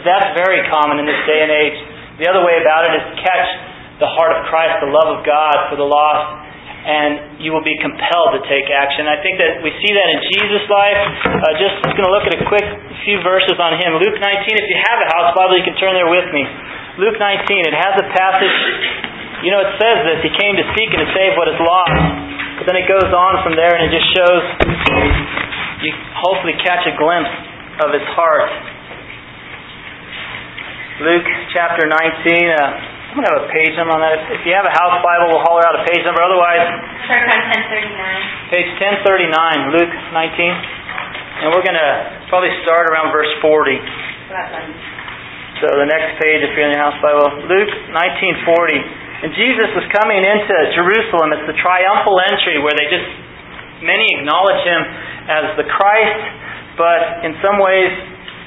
[0.00, 1.76] That's very common in this day and age.
[2.22, 3.48] The other way about it is catch
[3.98, 6.46] the heart of Christ, the love of God for the lost,
[6.86, 9.10] and you will be compelled to take action.
[9.10, 11.00] I think that we see that in Jesus' life.
[11.26, 12.66] Uh, just going to look at a quick
[13.02, 13.98] few verses on him.
[13.98, 16.44] Luke 19, if you have a house Bible, you can turn there with me.
[17.02, 18.58] Luke 19, it has a passage,
[19.42, 22.24] you know, it says this, he came to seek and to save what is lost.
[22.64, 24.40] But then it goes on from there and it just shows,
[25.84, 27.28] you hopefully catch a glimpse
[27.84, 28.48] of his heart.
[31.04, 32.64] Luke chapter 19, uh,
[33.12, 34.16] I'm going to have a page number on that.
[34.32, 36.24] If you have a house Bible, we'll holler out a page number.
[36.24, 36.64] Otherwise,
[37.04, 38.56] start on 1039.
[38.56, 41.44] Page 1039, Luke 19.
[41.44, 41.92] And we're going to
[42.32, 43.76] probably start around verse 40.
[45.60, 49.03] So the next page, if you're in your house Bible, Luke 1940.
[49.24, 51.32] And Jesus was coming into Jerusalem.
[51.32, 53.08] It's the triumphal entry where they just,
[53.80, 54.80] many acknowledge him
[55.32, 56.20] as the Christ,
[56.76, 57.88] but in some ways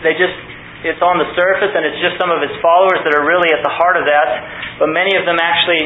[0.06, 0.38] they just
[0.86, 3.66] it's on the surface and it's just some of his followers that are really at
[3.66, 5.82] the heart of that, but many of them actually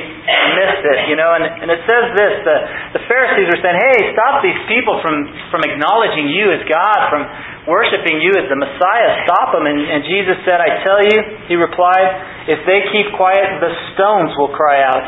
[0.60, 1.32] missed it, you know.
[1.32, 2.58] And, and it says this the,
[3.00, 7.24] the Pharisees were saying, hey, stop these people from, from acknowledging you as God, from
[7.70, 9.10] worshiping you as the Messiah.
[9.30, 9.70] Stop them.
[9.70, 14.34] And, and Jesus said, I tell you, he replied, if they keep quiet, the stones
[14.38, 15.08] will cry out.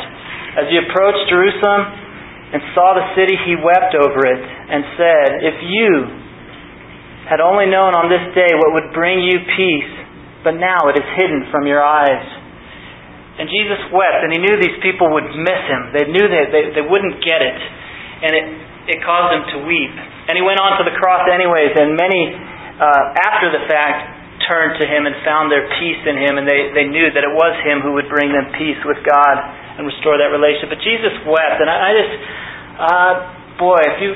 [0.62, 1.82] As he approached Jerusalem
[2.54, 5.90] and saw the city, he wept over it and said, If you,
[7.26, 9.94] had only known on this day what would bring you peace,
[10.44, 12.28] but now it is hidden from your eyes.
[13.40, 15.82] And Jesus wept, and he knew these people would miss him.
[15.96, 17.60] They knew that they, they wouldn't get it.
[18.22, 18.46] And it,
[18.88, 19.94] it caused him to weep.
[20.28, 22.22] And he went on to the cross anyways, and many,
[22.80, 26.76] uh, after the fact, turned to him and found their peace in him, and they,
[26.76, 29.36] they knew that it was him who would bring them peace with God
[29.80, 30.74] and restore that relationship.
[30.74, 32.14] But Jesus wept, and I, I just,
[32.76, 33.14] uh,
[33.56, 34.12] boy, if you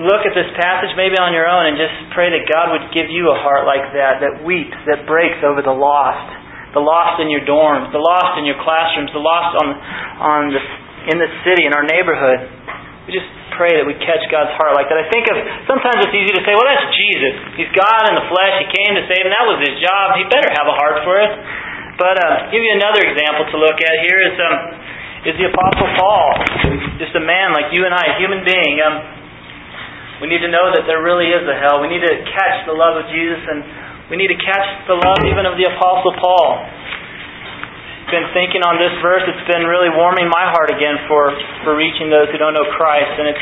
[0.00, 3.12] look at this passage maybe on your own and just pray that God would give
[3.12, 6.40] you a heart like that, that weeps, that breaks over the lost.
[6.72, 9.68] The lost in your dorms, the lost in your classrooms, the lost on,
[10.24, 10.62] on the,
[11.12, 12.48] in the city, in our neighborhood.
[13.62, 14.98] Pray that we catch God's heart like that.
[14.98, 15.38] I think of
[15.70, 17.34] sometimes it's easy to say, well, that's Jesus.
[17.54, 18.54] He's God in the flesh.
[18.58, 20.18] He came to save, and that was his job.
[20.18, 21.30] He better have a heart for it.
[21.94, 24.56] But uh, give you another example to look at here is um,
[25.30, 26.26] is the Apostle Paul,
[26.98, 28.74] just a man like you and I, a human being.
[28.82, 28.94] Um,
[30.18, 31.78] we need to know that there really is a hell.
[31.78, 33.62] We need to catch the love of Jesus, and
[34.10, 36.66] we need to catch the love even of the Apostle Paul.
[38.12, 39.24] Been thinking on this verse.
[39.24, 41.32] It's been really warming my heart again for,
[41.64, 43.08] for reaching those who don't know Christ.
[43.16, 43.40] And it's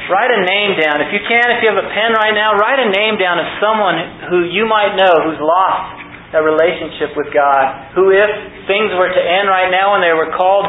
[0.04, 1.00] Write a name down.
[1.00, 3.48] If you can, if you have a pen right now, write a name down of
[3.56, 5.96] someone who you might know who's lost
[6.36, 7.96] that relationship with God.
[7.96, 8.28] Who, if
[8.68, 10.68] things were to end right now and they were called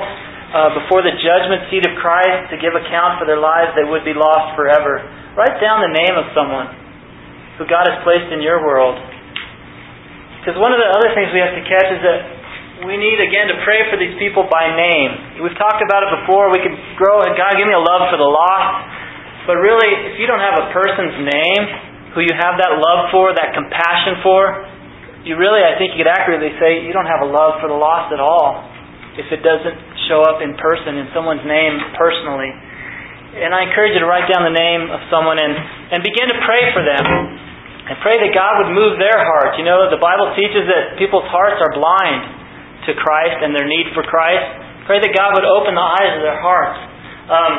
[0.56, 4.08] uh, before the judgment seat of Christ to give account for their lives, they would
[4.08, 5.04] be lost forever.
[5.36, 6.72] write down the name of someone
[7.60, 8.96] who God has placed in your world.
[10.39, 12.20] Because one of the other things we have to catch is that
[12.88, 15.44] we need again to pray for these people by name.
[15.44, 16.48] We've talked about it before.
[16.56, 18.72] We could grow and God give me a love for the lost.
[19.52, 21.63] But really, if you don't have a person's name
[22.15, 24.39] who you have that love for, that compassion for,
[25.28, 27.76] you really, I think you could accurately say you don't have a love for the
[27.76, 28.74] lost at all
[29.15, 29.80] if it doesn't
[30.12, 32.51] show up in person, in someone's name personally.
[33.36, 35.54] And I encourage you to write down the name of someone and,
[35.91, 37.04] and begin to pray for them.
[37.86, 39.62] And pray that God would move their heart.
[39.62, 42.21] You know, the Bible teaches that people's hearts are blind
[42.89, 44.41] to Christ and their need for Christ.
[44.89, 46.78] Pray that God would open the eyes of their hearts.
[47.30, 47.54] Um,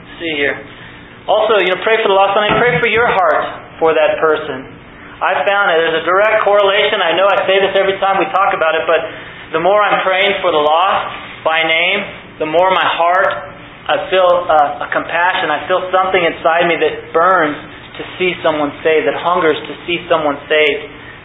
[0.00, 0.56] let's see here.
[1.28, 4.16] Also, you know, pray for the lost, and I pray for your heart for that
[4.16, 4.64] person.
[5.20, 7.04] I've found that there's a direct correlation.
[7.04, 9.00] I know I say this every time we talk about it, but
[9.52, 11.08] the more I'm praying for the lost
[11.44, 12.00] by name,
[12.38, 13.32] the more my heart,
[13.88, 15.48] I feel uh, a compassion.
[15.48, 17.56] I feel something inside me that burns
[17.96, 20.82] to see someone saved, that hungers to see someone saved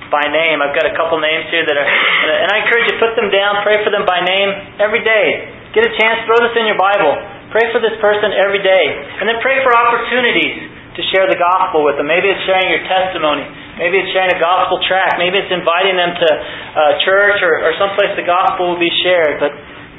[0.08, 0.64] by name.
[0.64, 3.62] I've got a couple names here that are, and I encourage you put them down,
[3.68, 5.52] pray for them by name every day.
[5.76, 7.14] Get a chance, throw this in your Bible.
[7.52, 8.86] Pray for this person every day.
[9.20, 12.06] And then pray for opportunities to share the gospel with them.
[12.06, 13.46] Maybe it's sharing your testimony.
[13.74, 15.18] Maybe it's sharing a gospel tract.
[15.18, 19.42] Maybe it's inviting them to uh, church or, or someplace the gospel will be shared.
[19.42, 19.50] But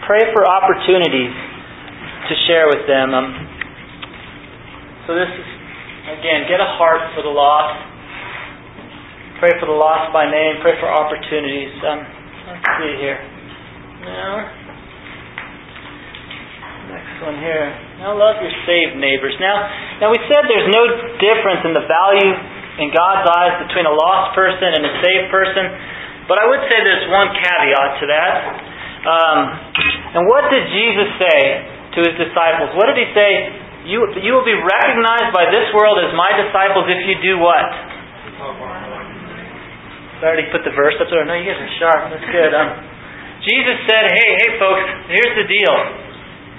[0.07, 1.35] pray for opportunities
[2.31, 3.11] to share with them.
[3.11, 3.35] Um,
[5.11, 5.49] so this is,
[6.23, 7.83] again, get a heart for the lost.
[9.43, 10.63] Pray for the lost by name.
[10.63, 11.75] Pray for opportunities.
[11.83, 11.99] Um,
[12.55, 13.19] let's see here.
[14.07, 14.31] Now,
[16.95, 17.75] next one here.
[17.99, 19.35] Now love your saved neighbors.
[19.43, 19.67] Now,
[19.99, 20.85] now we said there's no
[21.19, 25.65] difference in the value in God's eyes between a lost person and a saved person.
[26.27, 28.35] But I would say there's one caveat to that.
[29.05, 29.39] Um,
[30.17, 31.41] and what did Jesus say
[31.95, 32.73] to his disciples?
[32.75, 33.31] What did he say?
[33.85, 37.69] You, you will be recognized by this world as my disciples if you do what?
[40.25, 41.21] I already put the verse up there.
[41.29, 42.01] No, you guys are sharp.
[42.09, 42.53] That's good.
[42.57, 42.81] Um,
[43.45, 45.77] Jesus said, hey, hey, folks, here's the deal.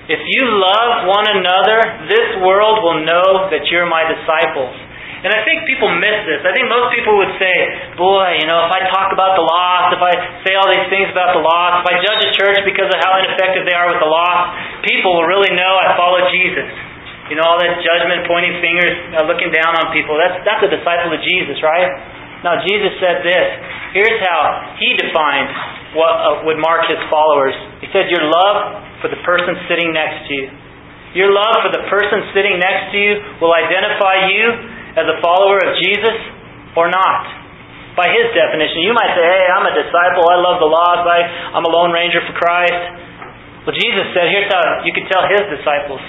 [0.05, 4.84] If you love one another, this world will know that you're my disciples.
[5.25, 6.45] And I think people miss this.
[6.45, 7.55] I think most people would say,
[7.97, 10.13] boy, you know, if I talk about the lost, if I
[10.45, 13.17] say all these things about the lost, if I judge a church because of how
[13.25, 14.53] ineffective they are with the lost,
[14.85, 16.69] people will really know I follow Jesus.
[17.33, 20.13] You know, all that judgment, pointing fingers, uh, looking down on people.
[20.13, 21.89] That's, that's a disciple of Jesus, right?
[22.45, 23.47] Now, Jesus said this.
[23.97, 25.49] Here's how he defined
[25.97, 27.57] what uh, would mark his followers.
[27.81, 30.45] He said, Your love for the person sitting next to you.
[31.17, 35.59] Your love for the person sitting next to you will identify you as a follower
[35.59, 36.17] of Jesus
[36.75, 37.23] or not?
[37.95, 41.19] By his definition, you might say, hey, I'm a disciple, I love the lost, I,
[41.55, 42.83] I'm a lone ranger for Christ.
[43.63, 46.03] Well, Jesus said, here's how you can tell his disciples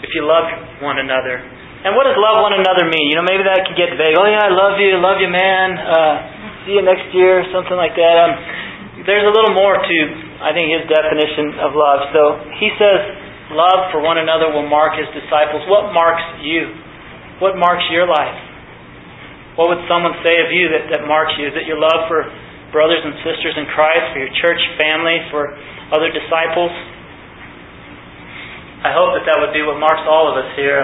[0.00, 0.48] if you love
[0.80, 1.36] one another.
[1.84, 3.12] And what does love one another mean?
[3.12, 4.16] You know, maybe that could get vague.
[4.16, 5.76] Oh, yeah, I love you, love you, man.
[5.76, 6.14] Uh,
[6.64, 8.16] see you next year, something like that.
[8.16, 8.32] Um,
[9.06, 9.96] there's a little more to,
[10.42, 12.10] I think, his definition of love.
[12.10, 12.22] So
[12.58, 12.98] he says,
[13.54, 15.62] love for one another will mark his disciples.
[15.70, 16.74] What marks you?
[17.38, 18.38] What marks your life?
[19.60, 21.48] What would someone say of you that, that marks you?
[21.48, 22.24] Is it your love for
[22.72, 25.52] brothers and sisters in Christ, for your church family, for
[25.92, 26.72] other disciples?
[28.84, 30.80] I hope that that would be what marks all of us here.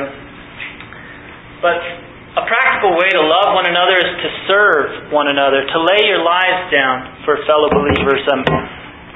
[1.60, 1.78] But
[2.32, 6.24] a practical way to love one another is to serve one another, to lay your
[6.24, 8.24] lives down for fellow believers.
[8.32, 8.42] Um,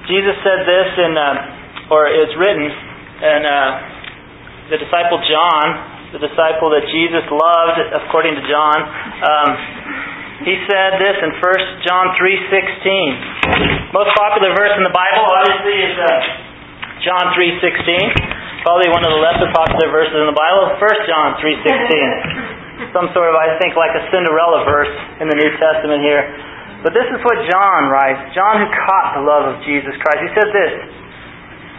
[0.05, 6.73] Jesus said this in, uh, or it's written in uh, the disciple John, the disciple
[6.73, 8.79] that Jesus loved, according to John.
[9.21, 9.49] Um,
[10.49, 13.93] he said this in 1 John 3.16.
[13.93, 16.09] Most popular verse in the Bible, obviously, is uh,
[17.05, 18.65] John 3.16.
[18.65, 22.97] Probably one of the lesser popular verses in the Bible, 1 John 3.16.
[22.97, 26.25] Some sort of, I think, like a Cinderella verse in the New Testament here.
[26.81, 28.33] But this is what John writes.
[28.33, 30.21] John who caught the love of Jesus Christ.
[30.25, 30.96] He said this,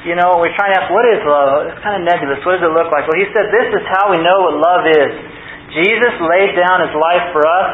[0.08, 1.68] you know, we're trying to ask, what is love?
[1.68, 2.40] It's kind of nebulous.
[2.48, 3.04] What does it look like?
[3.04, 5.12] Well, he said, this is how we know what love is.
[5.76, 7.70] Jesus laid down his life for us.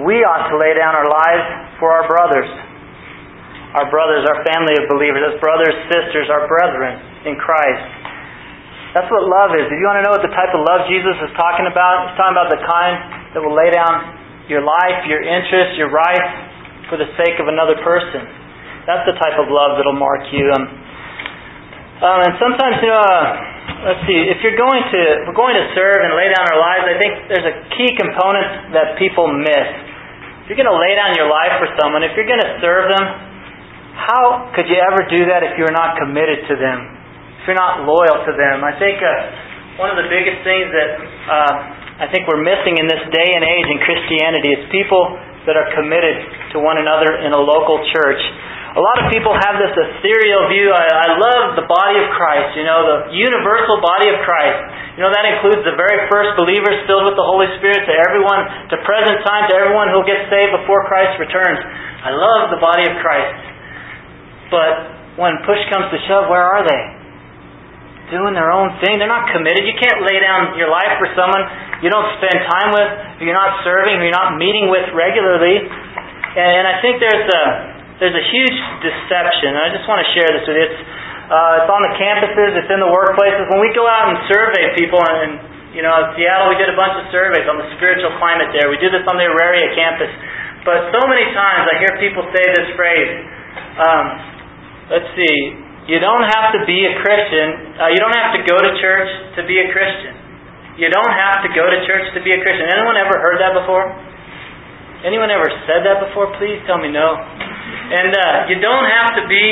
[0.00, 1.44] We ought to lay down our lives
[1.76, 2.48] for our brothers.
[3.76, 7.84] Our brothers, our family of believers, as brothers, sisters, our brethren in Christ.
[8.96, 9.66] That's what love is.
[9.68, 12.16] If you want to know what the type of love Jesus is talking about, he's
[12.16, 12.94] talking about the kind
[13.34, 14.14] that will lay down
[14.46, 16.32] your life, your interests, your rights
[16.86, 18.22] for the sake of another person.
[18.86, 20.46] That's the type of love that'll mark you.
[20.54, 20.83] Um,
[22.02, 25.66] um, and sometimes, you know, uh, let's see, if you're going to, we're going to
[25.78, 29.68] serve and lay down our lives, I think there's a key component that people miss.
[30.44, 32.90] If you're going to lay down your life for someone, if you're going to serve
[32.90, 33.04] them,
[33.94, 36.78] how could you ever do that if you're not committed to them?
[37.40, 38.66] If you're not loyal to them?
[38.66, 40.90] I think uh, one of the biggest things that
[41.30, 41.52] uh,
[42.02, 45.14] I think we're missing in this day and age in Christianity is people
[45.46, 48.22] that are committed to one another in a local church.
[48.74, 50.74] A lot of people have this ethereal view.
[50.74, 54.98] I, I love the body of Christ, you know, the universal body of Christ.
[54.98, 58.42] You know, that includes the very first believers filled with the Holy Spirit to everyone,
[58.74, 61.62] to present time, to everyone who'll get saved before Christ returns.
[62.02, 63.38] I love the body of Christ.
[64.50, 64.74] But
[65.22, 66.82] when push comes to shove, where are they?
[68.10, 68.98] Doing their own thing.
[68.98, 69.70] They're not committed.
[69.70, 71.46] You can't lay down your life for someone
[71.78, 72.90] you don't spend time with,
[73.22, 75.62] who you're not serving, who you're not meeting with regularly.
[75.62, 79.54] And I think there's a there's a huge deception.
[79.54, 80.66] and I just want to share this with you.
[80.66, 80.80] It's,
[81.30, 83.46] uh, it's on the campuses, it's in the workplaces.
[83.54, 85.40] When we go out and survey people, and,
[85.72, 88.66] you know, in Seattle we did a bunch of surveys on the spiritual climate there.
[88.66, 90.10] We do this on the Auraria campus.
[90.66, 93.12] But so many times I hear people say this phrase.
[93.78, 94.06] Um,
[94.90, 95.36] let's see.
[95.84, 97.76] You don't have to be a Christian.
[97.76, 100.16] Uh, you don't have to go to church to be a Christian.
[100.80, 102.66] You don't have to go to church to be a Christian.
[102.72, 103.92] Anyone ever heard that before?
[105.04, 106.32] Anyone ever said that before?
[106.40, 107.20] Please tell me no.
[107.84, 109.44] And uh, you don't have to be,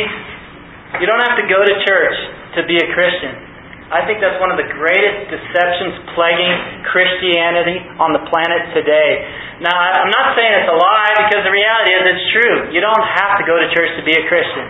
[1.00, 2.16] you don't have to go to church
[2.56, 3.52] to be a Christian.
[3.92, 9.20] I think that's one of the greatest deceptions plaguing Christianity on the planet today.
[9.60, 12.56] Now, I'm not saying it's a lie because the reality is it's true.
[12.72, 14.64] You don't have to go to church to be a Christian.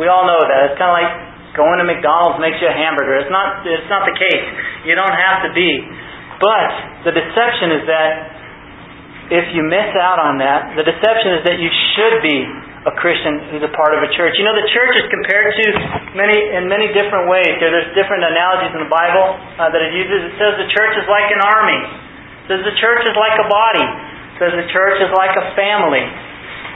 [0.00, 0.72] We all know that.
[0.72, 1.12] It's kind of like
[1.52, 3.20] going to McDonald's makes you a hamburger.
[3.20, 4.46] It's not, it's not the case.
[4.88, 5.68] You don't have to be.
[6.40, 6.68] But
[7.04, 8.12] the deception is that
[9.36, 13.38] if you miss out on that, the deception is that you should be a Christian
[13.54, 14.34] who's a part of a church.
[14.34, 15.64] You know, the church is compared to
[16.18, 17.54] many in many different ways.
[17.62, 20.34] There, there's different analogies in the Bible uh, that it uses.
[20.34, 21.78] It says the church is like an army.
[21.78, 23.86] It says the church is like a body.
[23.86, 26.02] It says the church is like a family.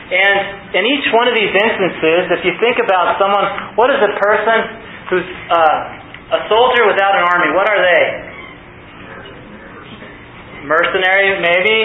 [0.06, 4.14] And in each one of these instances, if you think about someone, what is a
[4.14, 4.58] person
[5.10, 7.50] who's uh, a soldier without an army?
[7.58, 8.02] What are they?
[10.70, 11.78] Mercenary, maybe.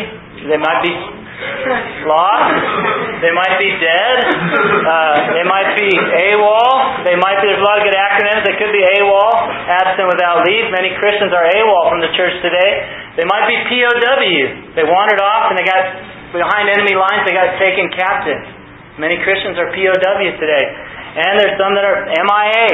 [0.46, 0.94] They might be
[2.06, 2.54] lost.
[3.22, 4.18] They might be dead.
[4.26, 7.06] Uh, they might be AWOL.
[7.06, 8.42] They might be, there's a lot of good acronyms.
[8.46, 9.34] They could be AWOL,
[9.70, 10.70] absent without leave.
[10.74, 12.72] Many Christians are AWOL from the church today.
[13.18, 14.74] They might be POW.
[14.78, 15.84] They wandered off and they got
[16.34, 17.26] behind enemy lines.
[17.26, 18.42] They got taken captive.
[18.98, 20.66] Many Christians are POW today.
[21.12, 22.68] And there's some that are MIA,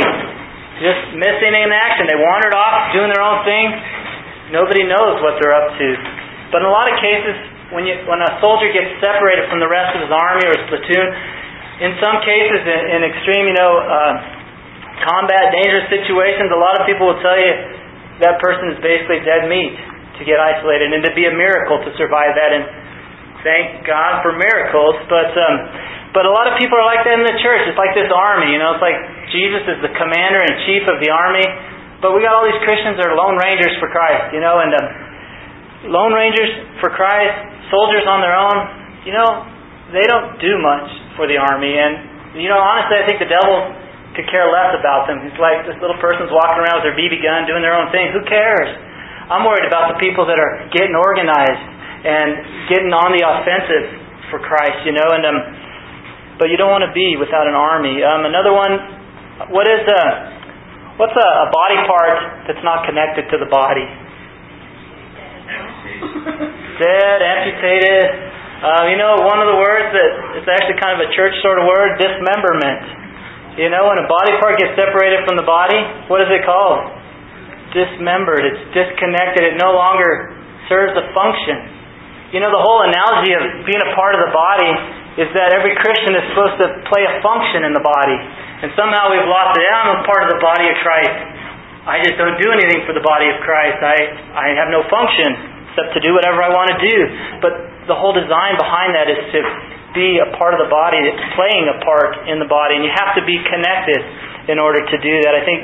[0.78, 2.06] just missing in action.
[2.06, 3.66] They wandered off, doing their own thing.
[4.54, 5.88] Nobody knows what they're up to.
[6.54, 7.36] But in a lot of cases,
[7.76, 10.66] when you when a soldier gets separated from the rest of his army or his
[10.72, 11.08] platoon,
[11.84, 14.14] in some cases, in, in extreme, you know, uh,
[15.04, 17.54] combat, dangerous situations, a lot of people will tell you
[18.24, 19.76] that person is basically dead meat
[20.18, 22.52] to get isolated, and to be a miracle to survive that.
[22.56, 22.64] And
[23.44, 25.32] thank God for miracles, but.
[25.36, 25.58] Um,
[26.08, 27.68] but a lot of people are like that in the church.
[27.70, 28.74] It's like this army, you know.
[28.74, 28.98] It's like
[29.30, 31.46] Jesus is the commander in chief of the army,
[32.02, 34.58] but we got all these Christians that are lone rangers for Christ, you know.
[34.58, 34.88] And um,
[35.94, 36.50] lone rangers
[36.82, 38.58] for Christ soldiers on their own,
[39.04, 39.30] you know,
[39.96, 41.76] they don't do much for the army.
[41.76, 43.56] And, you know, honestly, I think the devil
[44.16, 45.24] could care less about them.
[45.24, 48.12] He's like this little person's walking around with their BB gun doing their own thing.
[48.12, 48.70] Who cares?
[49.28, 51.64] I'm worried about the people that are getting organized
[52.08, 52.30] and
[52.72, 53.86] getting on the offensive
[54.32, 55.08] for Christ, you know.
[55.12, 55.38] And um,
[56.40, 58.00] but you don't want to be without an army.
[58.06, 58.74] Um, another one,
[59.52, 60.04] what is a
[60.96, 63.86] what's a, a body part that's not connected to the body?
[66.78, 68.06] Dead, amputated.
[68.58, 71.62] Uh, you know, one of the words that it's actually kind of a church sort
[71.62, 72.82] of word, dismemberment.
[73.58, 75.78] You know, when a body part gets separated from the body,
[76.10, 76.82] what is it called?
[77.74, 78.42] Dismembered.
[78.46, 79.46] It's disconnected.
[79.46, 80.34] It no longer
[80.70, 81.58] serves a function.
[82.34, 84.72] You know, the whole analogy of being a part of the body
[85.22, 88.18] is that every Christian is supposed to play a function in the body.
[88.66, 89.66] And somehow we've lost it.
[89.70, 91.18] I'm a part of the body of Christ.
[91.88, 93.80] I just don't do anything for the body of Christ.
[93.86, 93.98] I,
[94.34, 95.47] I have no function
[95.78, 96.98] except to do whatever I want to do.
[97.38, 99.40] But the whole design behind that is to
[99.94, 100.98] be a part of the body,
[101.38, 104.02] playing a part in the body, and you have to be connected
[104.50, 105.38] in order to do that.
[105.38, 105.60] I think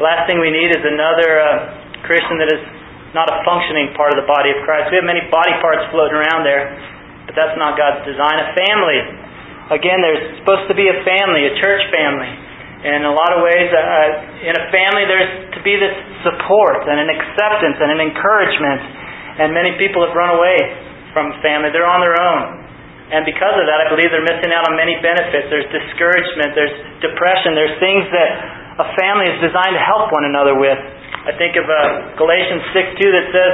[0.00, 1.48] the last thing we need is another uh,
[2.08, 2.64] Christian that is
[3.12, 4.88] not a functioning part of the body of Christ.
[4.88, 6.72] We have many body parts floating around there,
[7.28, 8.40] but that's not God's design.
[8.40, 9.00] A family.
[9.72, 12.32] Again, there's supposed to be a family, a church family.
[12.86, 16.86] And in a lot of ways, uh, in a family, there's to be this support
[16.86, 19.05] and an acceptance and an encouragement
[19.40, 20.58] and many people have run away
[21.12, 21.72] from family.
[21.72, 22.66] They're on their own.
[23.06, 25.46] And because of that, I believe they're missing out on many benefits.
[25.46, 28.30] There's discouragement, there's depression, there's things that
[28.82, 30.76] a family is designed to help one another with.
[31.26, 33.52] I think of uh, Galatians 6 2 that says,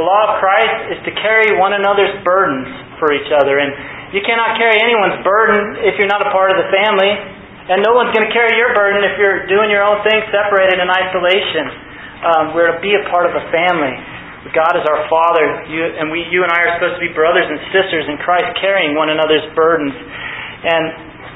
[0.00, 3.60] The law of Christ is to carry one another's burdens for each other.
[3.60, 3.70] And
[4.16, 7.12] you cannot carry anyone's burden if you're not a part of the family.
[7.64, 10.80] And no one's going to carry your burden if you're doing your own thing separated
[10.80, 11.64] in isolation.
[12.24, 13.94] Um, we're to be a part of a family.
[14.52, 17.48] God is our Father, you, and we, you and I are supposed to be brothers
[17.48, 19.96] and sisters in Christ, carrying one another's burdens.
[19.96, 20.84] And,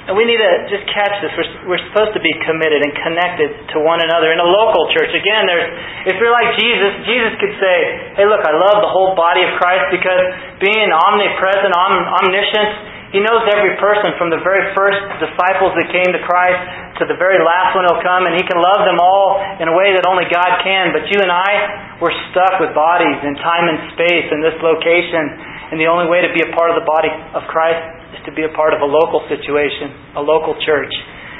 [0.08, 1.32] and we need to just catch this.
[1.32, 5.08] We're, we're supposed to be committed and connected to one another in a local church.
[5.16, 5.68] Again, there's,
[6.12, 7.76] if you're like Jesus, Jesus could say,
[8.20, 10.24] "Hey, look, I love the whole body of Christ because
[10.60, 11.92] being omnipresent, om,
[12.24, 16.60] omniscient." He knows every person from the very first disciples that came to Christ
[17.00, 19.72] to the very last one who'll come, and He can love them all in a
[19.72, 20.92] way that only God can.
[20.92, 25.24] But you and I, we're stuck with bodies in time and space in this location,
[25.72, 27.80] and the only way to be a part of the body of Christ
[28.12, 30.92] is to be a part of a local situation, a local church.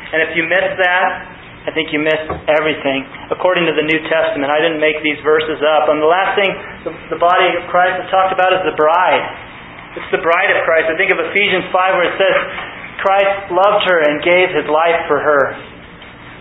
[0.09, 1.09] And if you miss that,
[1.69, 3.05] I think you miss everything.
[3.29, 5.93] According to the New Testament, I didn't make these verses up.
[5.93, 6.49] And the last thing
[6.89, 9.48] the, the body of Christ is talked about is the bride.
[9.99, 10.87] It's the bride of Christ.
[10.87, 12.37] I think of Ephesians 5 where it says,
[13.03, 15.59] Christ loved her and gave his life for her.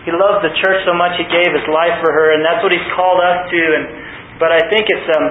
[0.06, 2.72] He loved the church so much he gave his life for her, and that's what
[2.72, 3.60] he's called us to.
[3.60, 3.84] And
[4.40, 5.26] but I think it's um,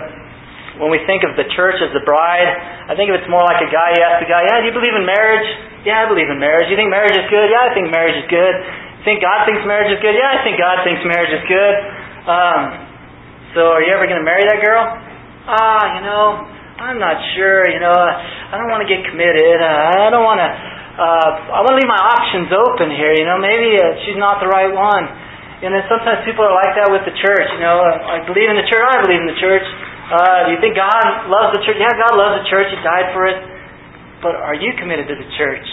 [0.84, 2.46] when we think of the church as the bride,
[2.86, 3.96] I think of it's more like a guy.
[3.96, 5.48] You ask the guy, "Yeah, do you believe in marriage?"
[5.82, 8.28] "Yeah, I believe in marriage." "You think marriage is good?" "Yeah, I think marriage is
[8.30, 8.54] good."
[9.02, 11.76] "You think God thinks marriage is good?" "Yeah, I think God thinks marriage is good."
[12.28, 12.60] Um,
[13.58, 14.84] so, are you ever going to marry that girl?
[15.48, 16.46] Ah, you know,
[16.78, 17.66] I'm not sure.
[17.74, 19.58] You know, I don't want to get committed.
[19.58, 20.50] Uh, I don't want to.
[20.98, 23.14] Uh, I want to leave my options open here.
[23.18, 25.06] You know, maybe uh, she's not the right one.
[25.66, 27.50] And then sometimes people are like that with the church.
[27.58, 28.86] You know, I believe in the church.
[28.86, 29.66] I believe in the church.
[29.66, 31.82] Uh, do you think God loves the church?
[31.82, 32.70] Yeah, God loves the church.
[32.70, 33.38] He died for it.
[34.22, 35.66] But are you committed to the church?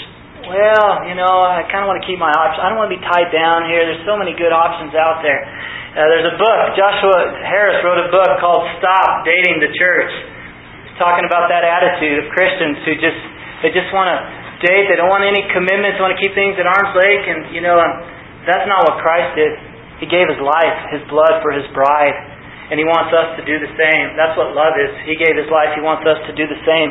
[0.45, 2.65] Well, you know, I kind of want to keep my options.
[2.65, 3.85] I don't want to be tied down here.
[3.89, 5.41] There's so many good options out there.
[5.41, 6.61] Uh, there's a book.
[6.77, 10.13] Joshua Harris wrote a book called "Stop Dating the Church."
[11.01, 13.21] Talking about that attitude of Christians who just
[13.63, 14.19] they just want to
[14.63, 14.93] date.
[14.93, 15.97] They don't want any commitments.
[15.99, 17.27] They want to keep things at arm's length.
[17.27, 17.93] And you know, um,
[18.45, 19.53] that's not what Christ did.
[20.03, 22.15] He gave His life, His blood for His bride,
[22.71, 24.15] and He wants us to do the same.
[24.19, 24.93] That's what love is.
[25.07, 25.73] He gave His life.
[25.79, 26.91] He wants us to do the same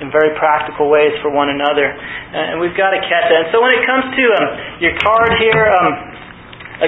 [0.00, 1.84] in very practical ways for one another.
[2.32, 3.38] And we've got to catch that.
[3.46, 4.48] And so when it comes to um,
[4.80, 5.92] your card here, um,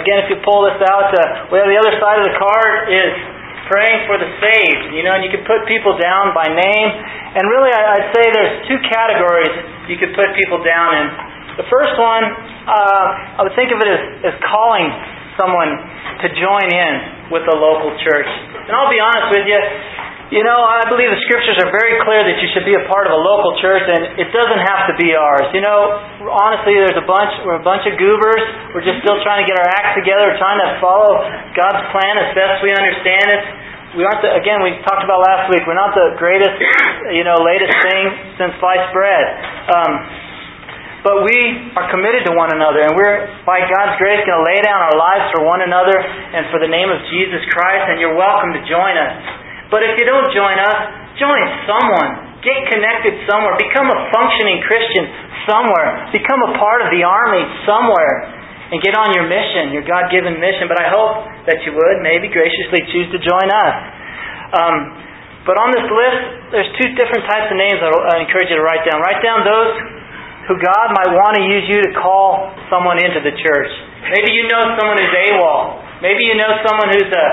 [0.00, 3.12] again, if you pull this out, uh, well, the other side of the card is
[3.72, 4.92] praying for the saved.
[4.92, 6.88] You know, and you could put people down by name.
[7.32, 11.06] And really, I'd say there's two categories you could put people down in.
[11.56, 12.24] The first one,
[12.68, 14.88] uh, I would think of it as, as calling
[15.40, 15.72] someone
[16.20, 16.94] to join in
[17.32, 18.28] with a local church.
[18.28, 19.60] And I'll be honest with you,
[20.32, 23.04] you know, I believe the scriptures are very clear that you should be a part
[23.04, 25.44] of a local church, and it doesn't have to be ours.
[25.52, 25.92] You know,
[26.24, 27.36] honestly, there's a bunch.
[27.44, 28.40] We're a bunch of goobers.
[28.72, 31.20] We're just still trying to get our acts together, trying to follow
[31.52, 33.42] God's plan as best we understand it.
[33.92, 34.64] We aren't the, again.
[34.64, 35.68] We talked about last week.
[35.68, 36.56] We're not the greatest,
[37.12, 38.04] you know, latest thing
[38.40, 39.24] since sliced bread.
[39.68, 39.92] Um,
[41.04, 41.36] but we
[41.76, 44.96] are committed to one another, and we're, by God's grace, going to lay down our
[44.96, 48.62] lives for one another and for the name of Jesus Christ, and you're welcome to
[48.64, 49.41] join us.
[49.72, 50.78] But if you don't join us,
[51.16, 52.36] join someone.
[52.44, 53.56] Get connected somewhere.
[53.56, 55.08] Become a functioning Christian
[55.48, 56.12] somewhere.
[56.12, 58.36] Become a part of the army somewhere.
[58.68, 60.68] And get on your mission, your God given mission.
[60.68, 63.76] But I hope that you would maybe graciously choose to join us.
[64.52, 64.76] Um,
[65.48, 66.20] but on this list,
[66.52, 69.00] there's two different types of names I encourage you to write down.
[69.00, 69.72] Write down those
[70.46, 73.72] who God might want to use you to call someone into the church.
[74.12, 75.60] Maybe you know someone who's AWOL.
[76.02, 77.26] Maybe you know someone who's a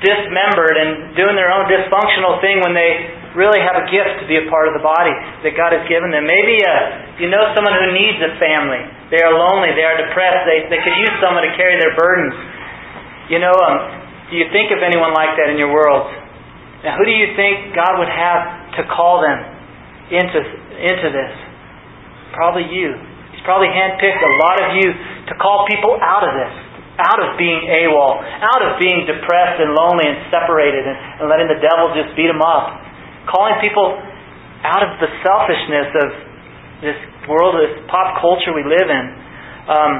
[0.00, 4.40] dismembered and doing their own dysfunctional thing when they really have a gift to be
[4.40, 5.12] a part of the body
[5.44, 6.24] that God has given them.
[6.26, 8.80] Maybe uh, you know someone who needs a family.
[9.12, 9.76] They are lonely.
[9.76, 10.48] They are depressed.
[10.48, 12.34] They, they could use someone to carry their burdens.
[13.28, 13.76] You know, um,
[14.32, 16.08] do you think of anyone like that in your world?
[16.82, 19.38] Now, who do you think God would have to call them
[20.10, 20.38] into,
[20.80, 21.32] into this?
[22.32, 22.96] Probably you.
[23.36, 24.88] He's probably handpicked a lot of you
[25.28, 26.69] to call people out of this
[27.00, 31.48] out of being AWOL, out of being depressed and lonely and separated and, and letting
[31.48, 32.76] the devil just beat them up.
[33.26, 33.96] Calling people
[34.64, 36.08] out of the selfishness of
[36.84, 36.98] this
[37.28, 39.04] world, this pop culture we live in.
[39.68, 39.92] Um,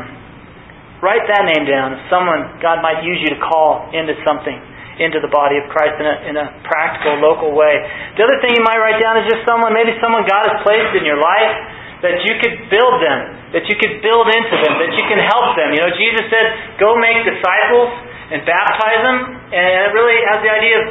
[1.01, 4.57] write that name down as someone God might use you to call into something,
[5.01, 7.81] into the body of Christ in a, in a practical, local way.
[8.21, 10.93] The other thing you might write down is just someone, maybe someone God has placed
[10.97, 13.19] in your life that you could build them,
[13.53, 15.77] that you could build into them, that you can help them.
[15.77, 17.91] You know, Jesus said, go make disciples
[18.33, 19.19] and baptize them,
[19.53, 20.85] and it really has the idea of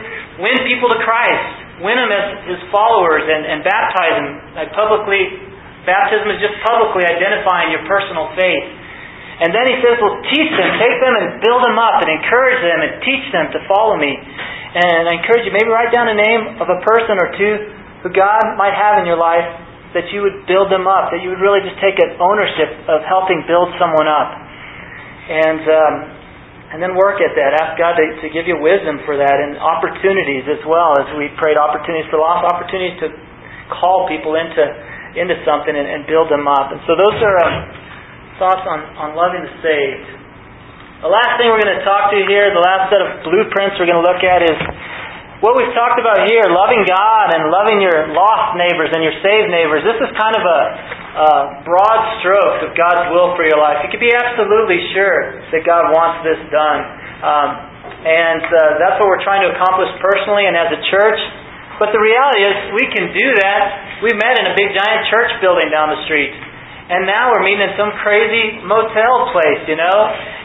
[0.44, 4.30] win people to Christ, win them as his followers, and, and baptize them.
[4.54, 5.40] Like publicly,
[5.88, 8.68] baptism is just publicly identifying your personal faith.
[9.40, 12.60] And then he says, well, teach them, take them and build them up and encourage
[12.60, 14.12] them and teach them to follow me.
[14.12, 17.54] And I encourage you, maybe write down a name of a person or two
[18.04, 19.48] who God might have in your life
[19.98, 23.02] that you would build them up, that you would really just take an ownership of
[23.10, 24.30] helping build someone up.
[25.30, 25.96] And um,
[26.70, 27.58] and then work at that.
[27.58, 31.34] Ask God to, to give you wisdom for that and opportunities as well as we
[31.42, 33.10] prayed opportunities for lost opportunities to
[33.74, 34.62] call people into
[35.18, 36.70] into something and, and build them up.
[36.70, 37.56] And so those are um,
[38.38, 40.10] thoughts on, on loving the saved.
[41.02, 43.90] The last thing we're going to talk to here, the last set of blueprints we're
[43.90, 44.58] going to look at is
[45.40, 49.48] what we've talked about here, loving God and loving your lost neighbors and your saved
[49.48, 50.62] neighbors, this is kind of a,
[51.16, 51.32] a
[51.64, 53.80] broad stroke of God's will for your life.
[53.88, 56.82] You can be absolutely sure that God wants this done.
[57.24, 57.50] Um,
[58.04, 61.20] and uh, that's what we're trying to accomplish personally and as a church.
[61.80, 64.04] But the reality is, we can do that.
[64.04, 66.36] We met in a big giant church building down the street.
[66.90, 69.98] And now we're meeting in some crazy motel place, you know?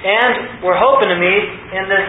[0.04, 2.06] And we're hoping to meet in this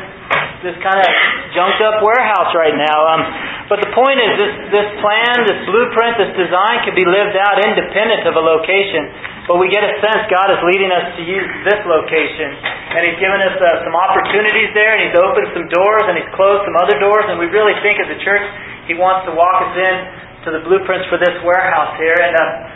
[0.65, 1.07] this kind of
[1.53, 2.97] junked up warehouse right now.
[3.13, 3.21] Um,
[3.69, 7.63] but the point is, this this plan, this blueprint, this design can be lived out
[7.63, 9.07] independent of a location.
[9.45, 12.49] But we get a sense God is leading us to use this location,
[12.97, 16.31] and He's given us uh, some opportunities there, and He's opened some doors, and He's
[16.33, 18.41] closed some other doors, and we really think as a church
[18.89, 19.95] He wants to walk us in
[20.43, 22.35] to the blueprints for this warehouse here, and.
[22.35, 22.74] Uh,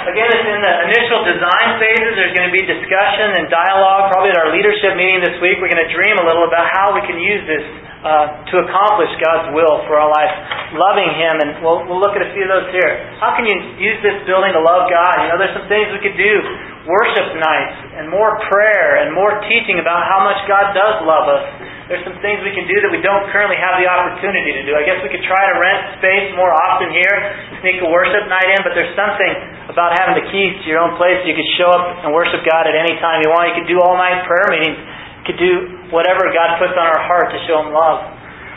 [0.00, 2.16] Again, it's in the initial design phases.
[2.16, 4.08] There's going to be discussion and dialogue.
[4.08, 6.96] Probably at our leadership meeting this week, we're going to dream a little about how
[6.96, 7.60] we can use this
[8.00, 10.32] uh, to accomplish God's will for our life,
[10.72, 11.34] loving Him.
[11.44, 12.92] And we'll, we'll look at a few of those here.
[13.20, 15.14] How can you use this building to love God?
[15.20, 16.34] You know, there's some things we could do.
[16.88, 21.44] Worship nights and more prayer and more teaching about how much God does love us.
[21.90, 24.78] There's some things we can do that we don't currently have the opportunity to do.
[24.78, 27.14] I guess we could try to rent space more often here,
[27.58, 29.34] sneak a worship night in, but there's something
[29.66, 31.18] about having the keys to your own place.
[31.26, 33.50] You could show up and worship God at any time you want.
[33.50, 34.78] You could do all night prayer meetings.
[34.78, 35.52] You could do
[35.90, 37.98] whatever God puts on our heart to show Him love.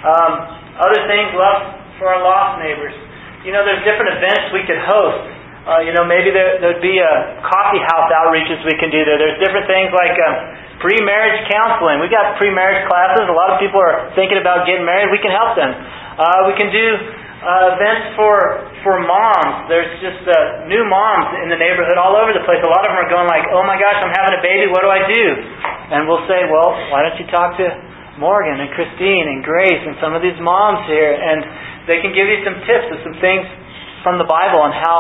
[0.06, 0.34] Um,
[0.86, 2.94] other things, love for our lost neighbors.
[3.50, 5.26] You know, there's different events we could host.
[5.66, 7.14] Uh, you know, maybe there would be a
[7.50, 9.18] coffee house outreaches we can do there.
[9.18, 10.36] There's different things like um,
[10.82, 12.02] Pre-marriage counseling.
[12.02, 13.30] We've got pre-marriage classes.
[13.30, 15.14] A lot of people are thinking about getting married.
[15.14, 15.70] We can help them.
[15.70, 16.88] Uh, we can do
[17.44, 18.36] uh, events for
[18.88, 19.68] for moms.
[19.68, 22.60] There's just uh, new moms in the neighborhood all over the place.
[22.64, 24.72] A lot of them are going like, "Oh my gosh, I'm having a baby.
[24.72, 25.24] What do I do?"
[25.92, 27.68] And we'll say, "Well, why don't you talk to
[28.16, 31.44] Morgan and Christine and Grace and some of these moms here, and
[31.84, 33.44] they can give you some tips of some things
[34.08, 34.98] from the Bible on how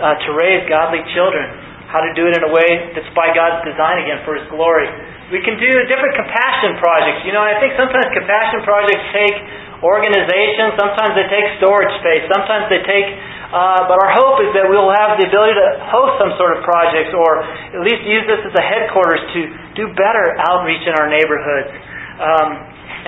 [0.00, 1.44] uh, to raise godly children,
[1.92, 4.88] how to do it in a way that's by God's design again for His glory."
[5.32, 7.24] We can do different compassion projects.
[7.24, 9.36] You know, I think sometimes compassion projects take
[9.80, 13.08] organization, sometimes they take storage space, sometimes they take,
[13.48, 16.62] uh, but our hope is that we'll have the ability to host some sort of
[16.68, 19.40] projects or at least use this as a headquarters to
[19.72, 21.72] do better outreach in our neighborhoods.
[22.20, 22.48] Um,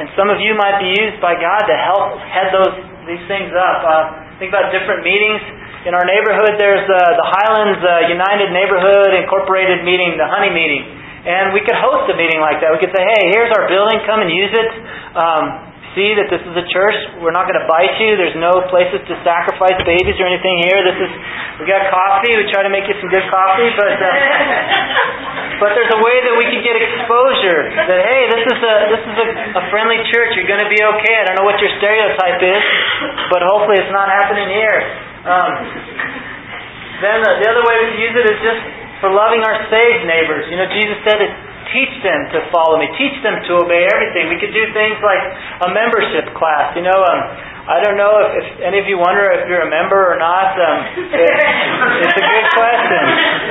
[0.01, 3.53] and some of you might be used by God to help head those these things
[3.53, 3.79] up.
[3.85, 5.45] Uh, think about different meetings
[5.85, 6.57] in our neighborhood.
[6.57, 11.04] There's uh, the Highlands uh, United Neighborhood Incorporated meeting, the Honey meeting.
[11.25, 12.68] And we could host a meeting like that.
[12.68, 14.70] We could say, hey, here's our building, come and use it.
[15.16, 16.99] Um, see that this is a church.
[17.22, 18.18] We're not going to bite you.
[18.18, 20.83] There's no places to sacrifice babies or anything here.
[20.83, 21.11] This is
[21.62, 22.35] we got coffee.
[22.35, 24.07] We try to make you some good coffee, but uh,
[25.62, 27.70] but there's a way that we can get exposure.
[27.89, 30.35] That hey, this is a this is a, a friendly church.
[30.35, 31.14] You're going to be okay.
[31.14, 32.62] I don't know what your stereotype is,
[33.31, 34.79] but hopefully it's not happening here.
[35.25, 35.51] Um,
[37.01, 40.09] then the, the other way we can use it is just for loving our saved
[40.09, 40.49] neighbors.
[40.49, 41.29] You know, Jesus said to
[41.77, 44.33] teach them to follow me, teach them to obey everything.
[44.33, 45.21] We could do things like
[45.61, 46.73] a membership class.
[46.73, 47.21] You know, um,
[47.69, 50.53] I don't know if, if any of you wonder if you're a member or not.
[50.57, 50.77] Um,
[51.17, 53.03] it, it's a good question.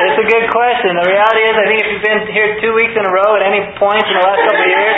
[0.09, 0.89] It's a good question.
[0.97, 3.43] The reality is, I think if you've been here two weeks in a row at
[3.45, 4.97] any point in the last couple of years,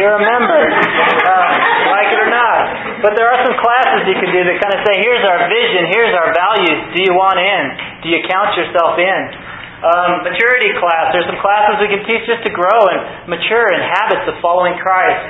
[0.00, 1.48] you're a member, uh,
[1.92, 2.60] like it or not.
[3.04, 5.88] But there are some classes you can do that kind of say, here's our vision,
[5.90, 6.78] here's our values.
[6.94, 7.64] Do you want in?
[8.04, 9.20] Do you count yourself in?
[9.82, 11.10] Um, maturity class.
[11.10, 14.78] There's some classes we can teach just to grow and mature in habits of following
[14.78, 15.22] Christ.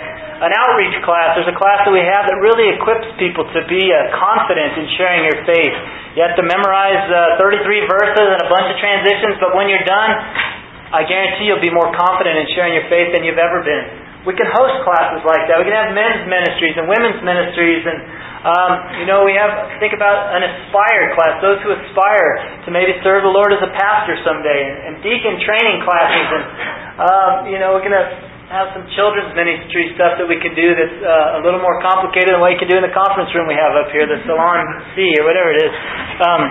[0.44, 1.32] An outreach class.
[1.40, 4.84] There's a class that we have that really equips people to be uh, confident in
[5.00, 5.72] sharing your faith.
[6.18, 9.86] You have to memorize uh, 33 verses and a bunch of transitions, but when you're
[9.88, 10.12] done,
[10.92, 14.28] I guarantee you'll be more confident in sharing your faith than you've ever been.
[14.28, 15.64] We can host classes like that.
[15.64, 17.98] We can have men's ministries and women's ministries and
[18.42, 22.90] um, you know, we have, think about an aspire class, those who aspire to maybe
[23.06, 26.44] serve the Lord as a pastor someday, and, deacon training classes, and,
[26.98, 28.10] um, you know, we're to
[28.50, 32.36] have some children's ministry stuff that we can do that's uh, a little more complicated
[32.36, 34.60] than what you can do in the conference room we have up here, the Salon
[34.92, 35.72] C or whatever it is.
[36.20, 36.42] Um,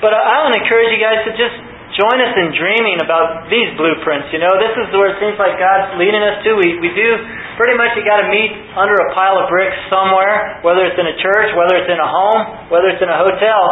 [0.00, 3.70] but I want to encourage you guys to just join us in dreaming about these
[3.78, 4.34] blueprints.
[4.34, 6.58] You know, this is where it seems like God's leading us to.
[6.58, 7.08] We, we do
[7.54, 11.06] pretty much you got to meet under a pile of bricks somewhere, whether it's in
[11.06, 13.62] a church, whether it's in a home, whether it's in a hotel.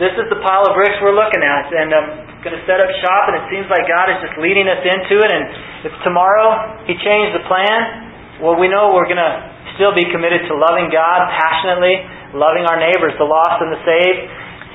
[0.00, 2.80] This is the pile of bricks we're looking at, and um, I'm going to set
[2.80, 3.28] up shop.
[3.32, 5.28] And it seems like God is just leading us into it.
[5.28, 5.44] And
[5.84, 9.34] If tomorrow He changed the plan, well, we know we're going to
[9.76, 12.00] still be committed to loving God passionately,
[12.32, 14.20] loving our neighbors, the lost and the saved,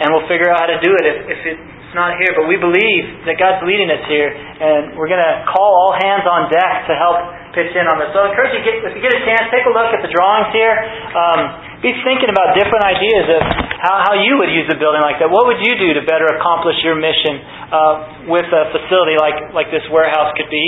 [0.02, 1.18] and we'll figure out how to do it if,
[1.50, 1.58] if
[1.92, 2.32] it's not here.
[2.32, 6.24] But we believe that God's leading us here, and we're going to call all hands
[6.24, 7.20] on deck to help
[7.52, 8.16] pitch in on this.
[8.16, 10.56] So I encourage you, if you get a chance, take a look at the drawings
[10.56, 10.72] here.
[10.72, 11.52] Um,
[11.84, 13.42] be thinking about different ideas of
[13.84, 15.28] how, how you would use a building like that.
[15.28, 17.44] What would you do to better accomplish your mission
[17.76, 20.66] uh, with a facility like, like this warehouse could be?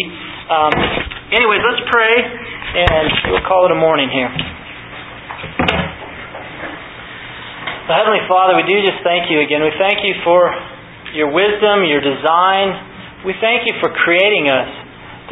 [0.52, 0.76] Um,
[1.32, 4.28] anyways, let's pray, and we'll call it a morning here.
[7.88, 9.64] Heavenly Father, we do just thank you again.
[9.64, 10.52] We thank you for
[11.14, 13.26] your wisdom, your design.
[13.26, 14.70] We thank you for creating us.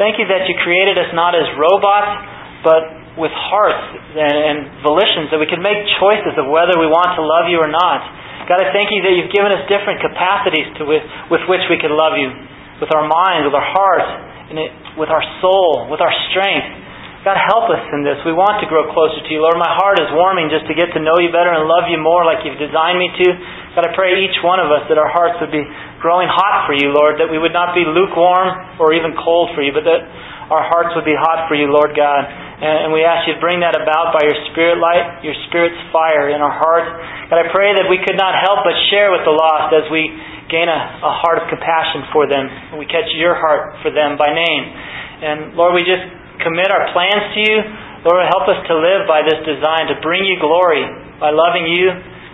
[0.00, 2.82] Thank you that you created us not as robots, but
[3.20, 7.22] with hearts and, and volitions, that we can make choices of whether we want to
[7.22, 8.00] love you or not.
[8.48, 11.76] God, I thank you that you've given us different capacities to with, with which we
[11.76, 12.32] can love you,
[12.80, 14.10] with our minds, with our hearts,
[14.50, 16.81] and it, with our soul, with our strength.
[17.22, 18.18] God, help us in this.
[18.26, 19.38] We want to grow closer to you.
[19.38, 21.94] Lord, my heart is warming just to get to know you better and love you
[21.94, 23.26] more like you've designed me to.
[23.78, 25.62] God, I pray each one of us that our hearts would be
[26.02, 29.62] growing hot for you, Lord, that we would not be lukewarm or even cold for
[29.62, 30.02] you, but that
[30.50, 32.26] our hearts would be hot for you, Lord God.
[32.26, 36.26] And we ask you to bring that about by your Spirit light, your Spirit's fire
[36.34, 36.90] in our hearts.
[37.30, 40.10] God, I pray that we could not help but share with the lost as we
[40.50, 44.26] gain a, a heart of compassion for them we catch your heart for them by
[44.34, 44.64] name.
[45.22, 46.02] And Lord, we just
[46.42, 47.58] commit our plans to you.
[48.02, 50.82] Lord, help us to live by this design, to bring you glory
[51.22, 51.86] by loving you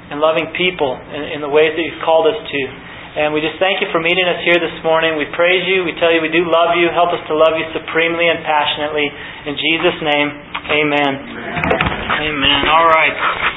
[0.09, 2.61] and loving people in, in the ways that you've called us to.
[3.19, 5.17] And we just thank you for meeting us here this morning.
[5.19, 5.85] We praise you.
[5.85, 6.89] We tell you we do love you.
[6.93, 9.09] Help us to love you supremely and passionately.
[9.49, 10.29] In Jesus' name,
[10.71, 11.13] amen.
[12.19, 12.61] Amen.
[12.69, 13.17] All right.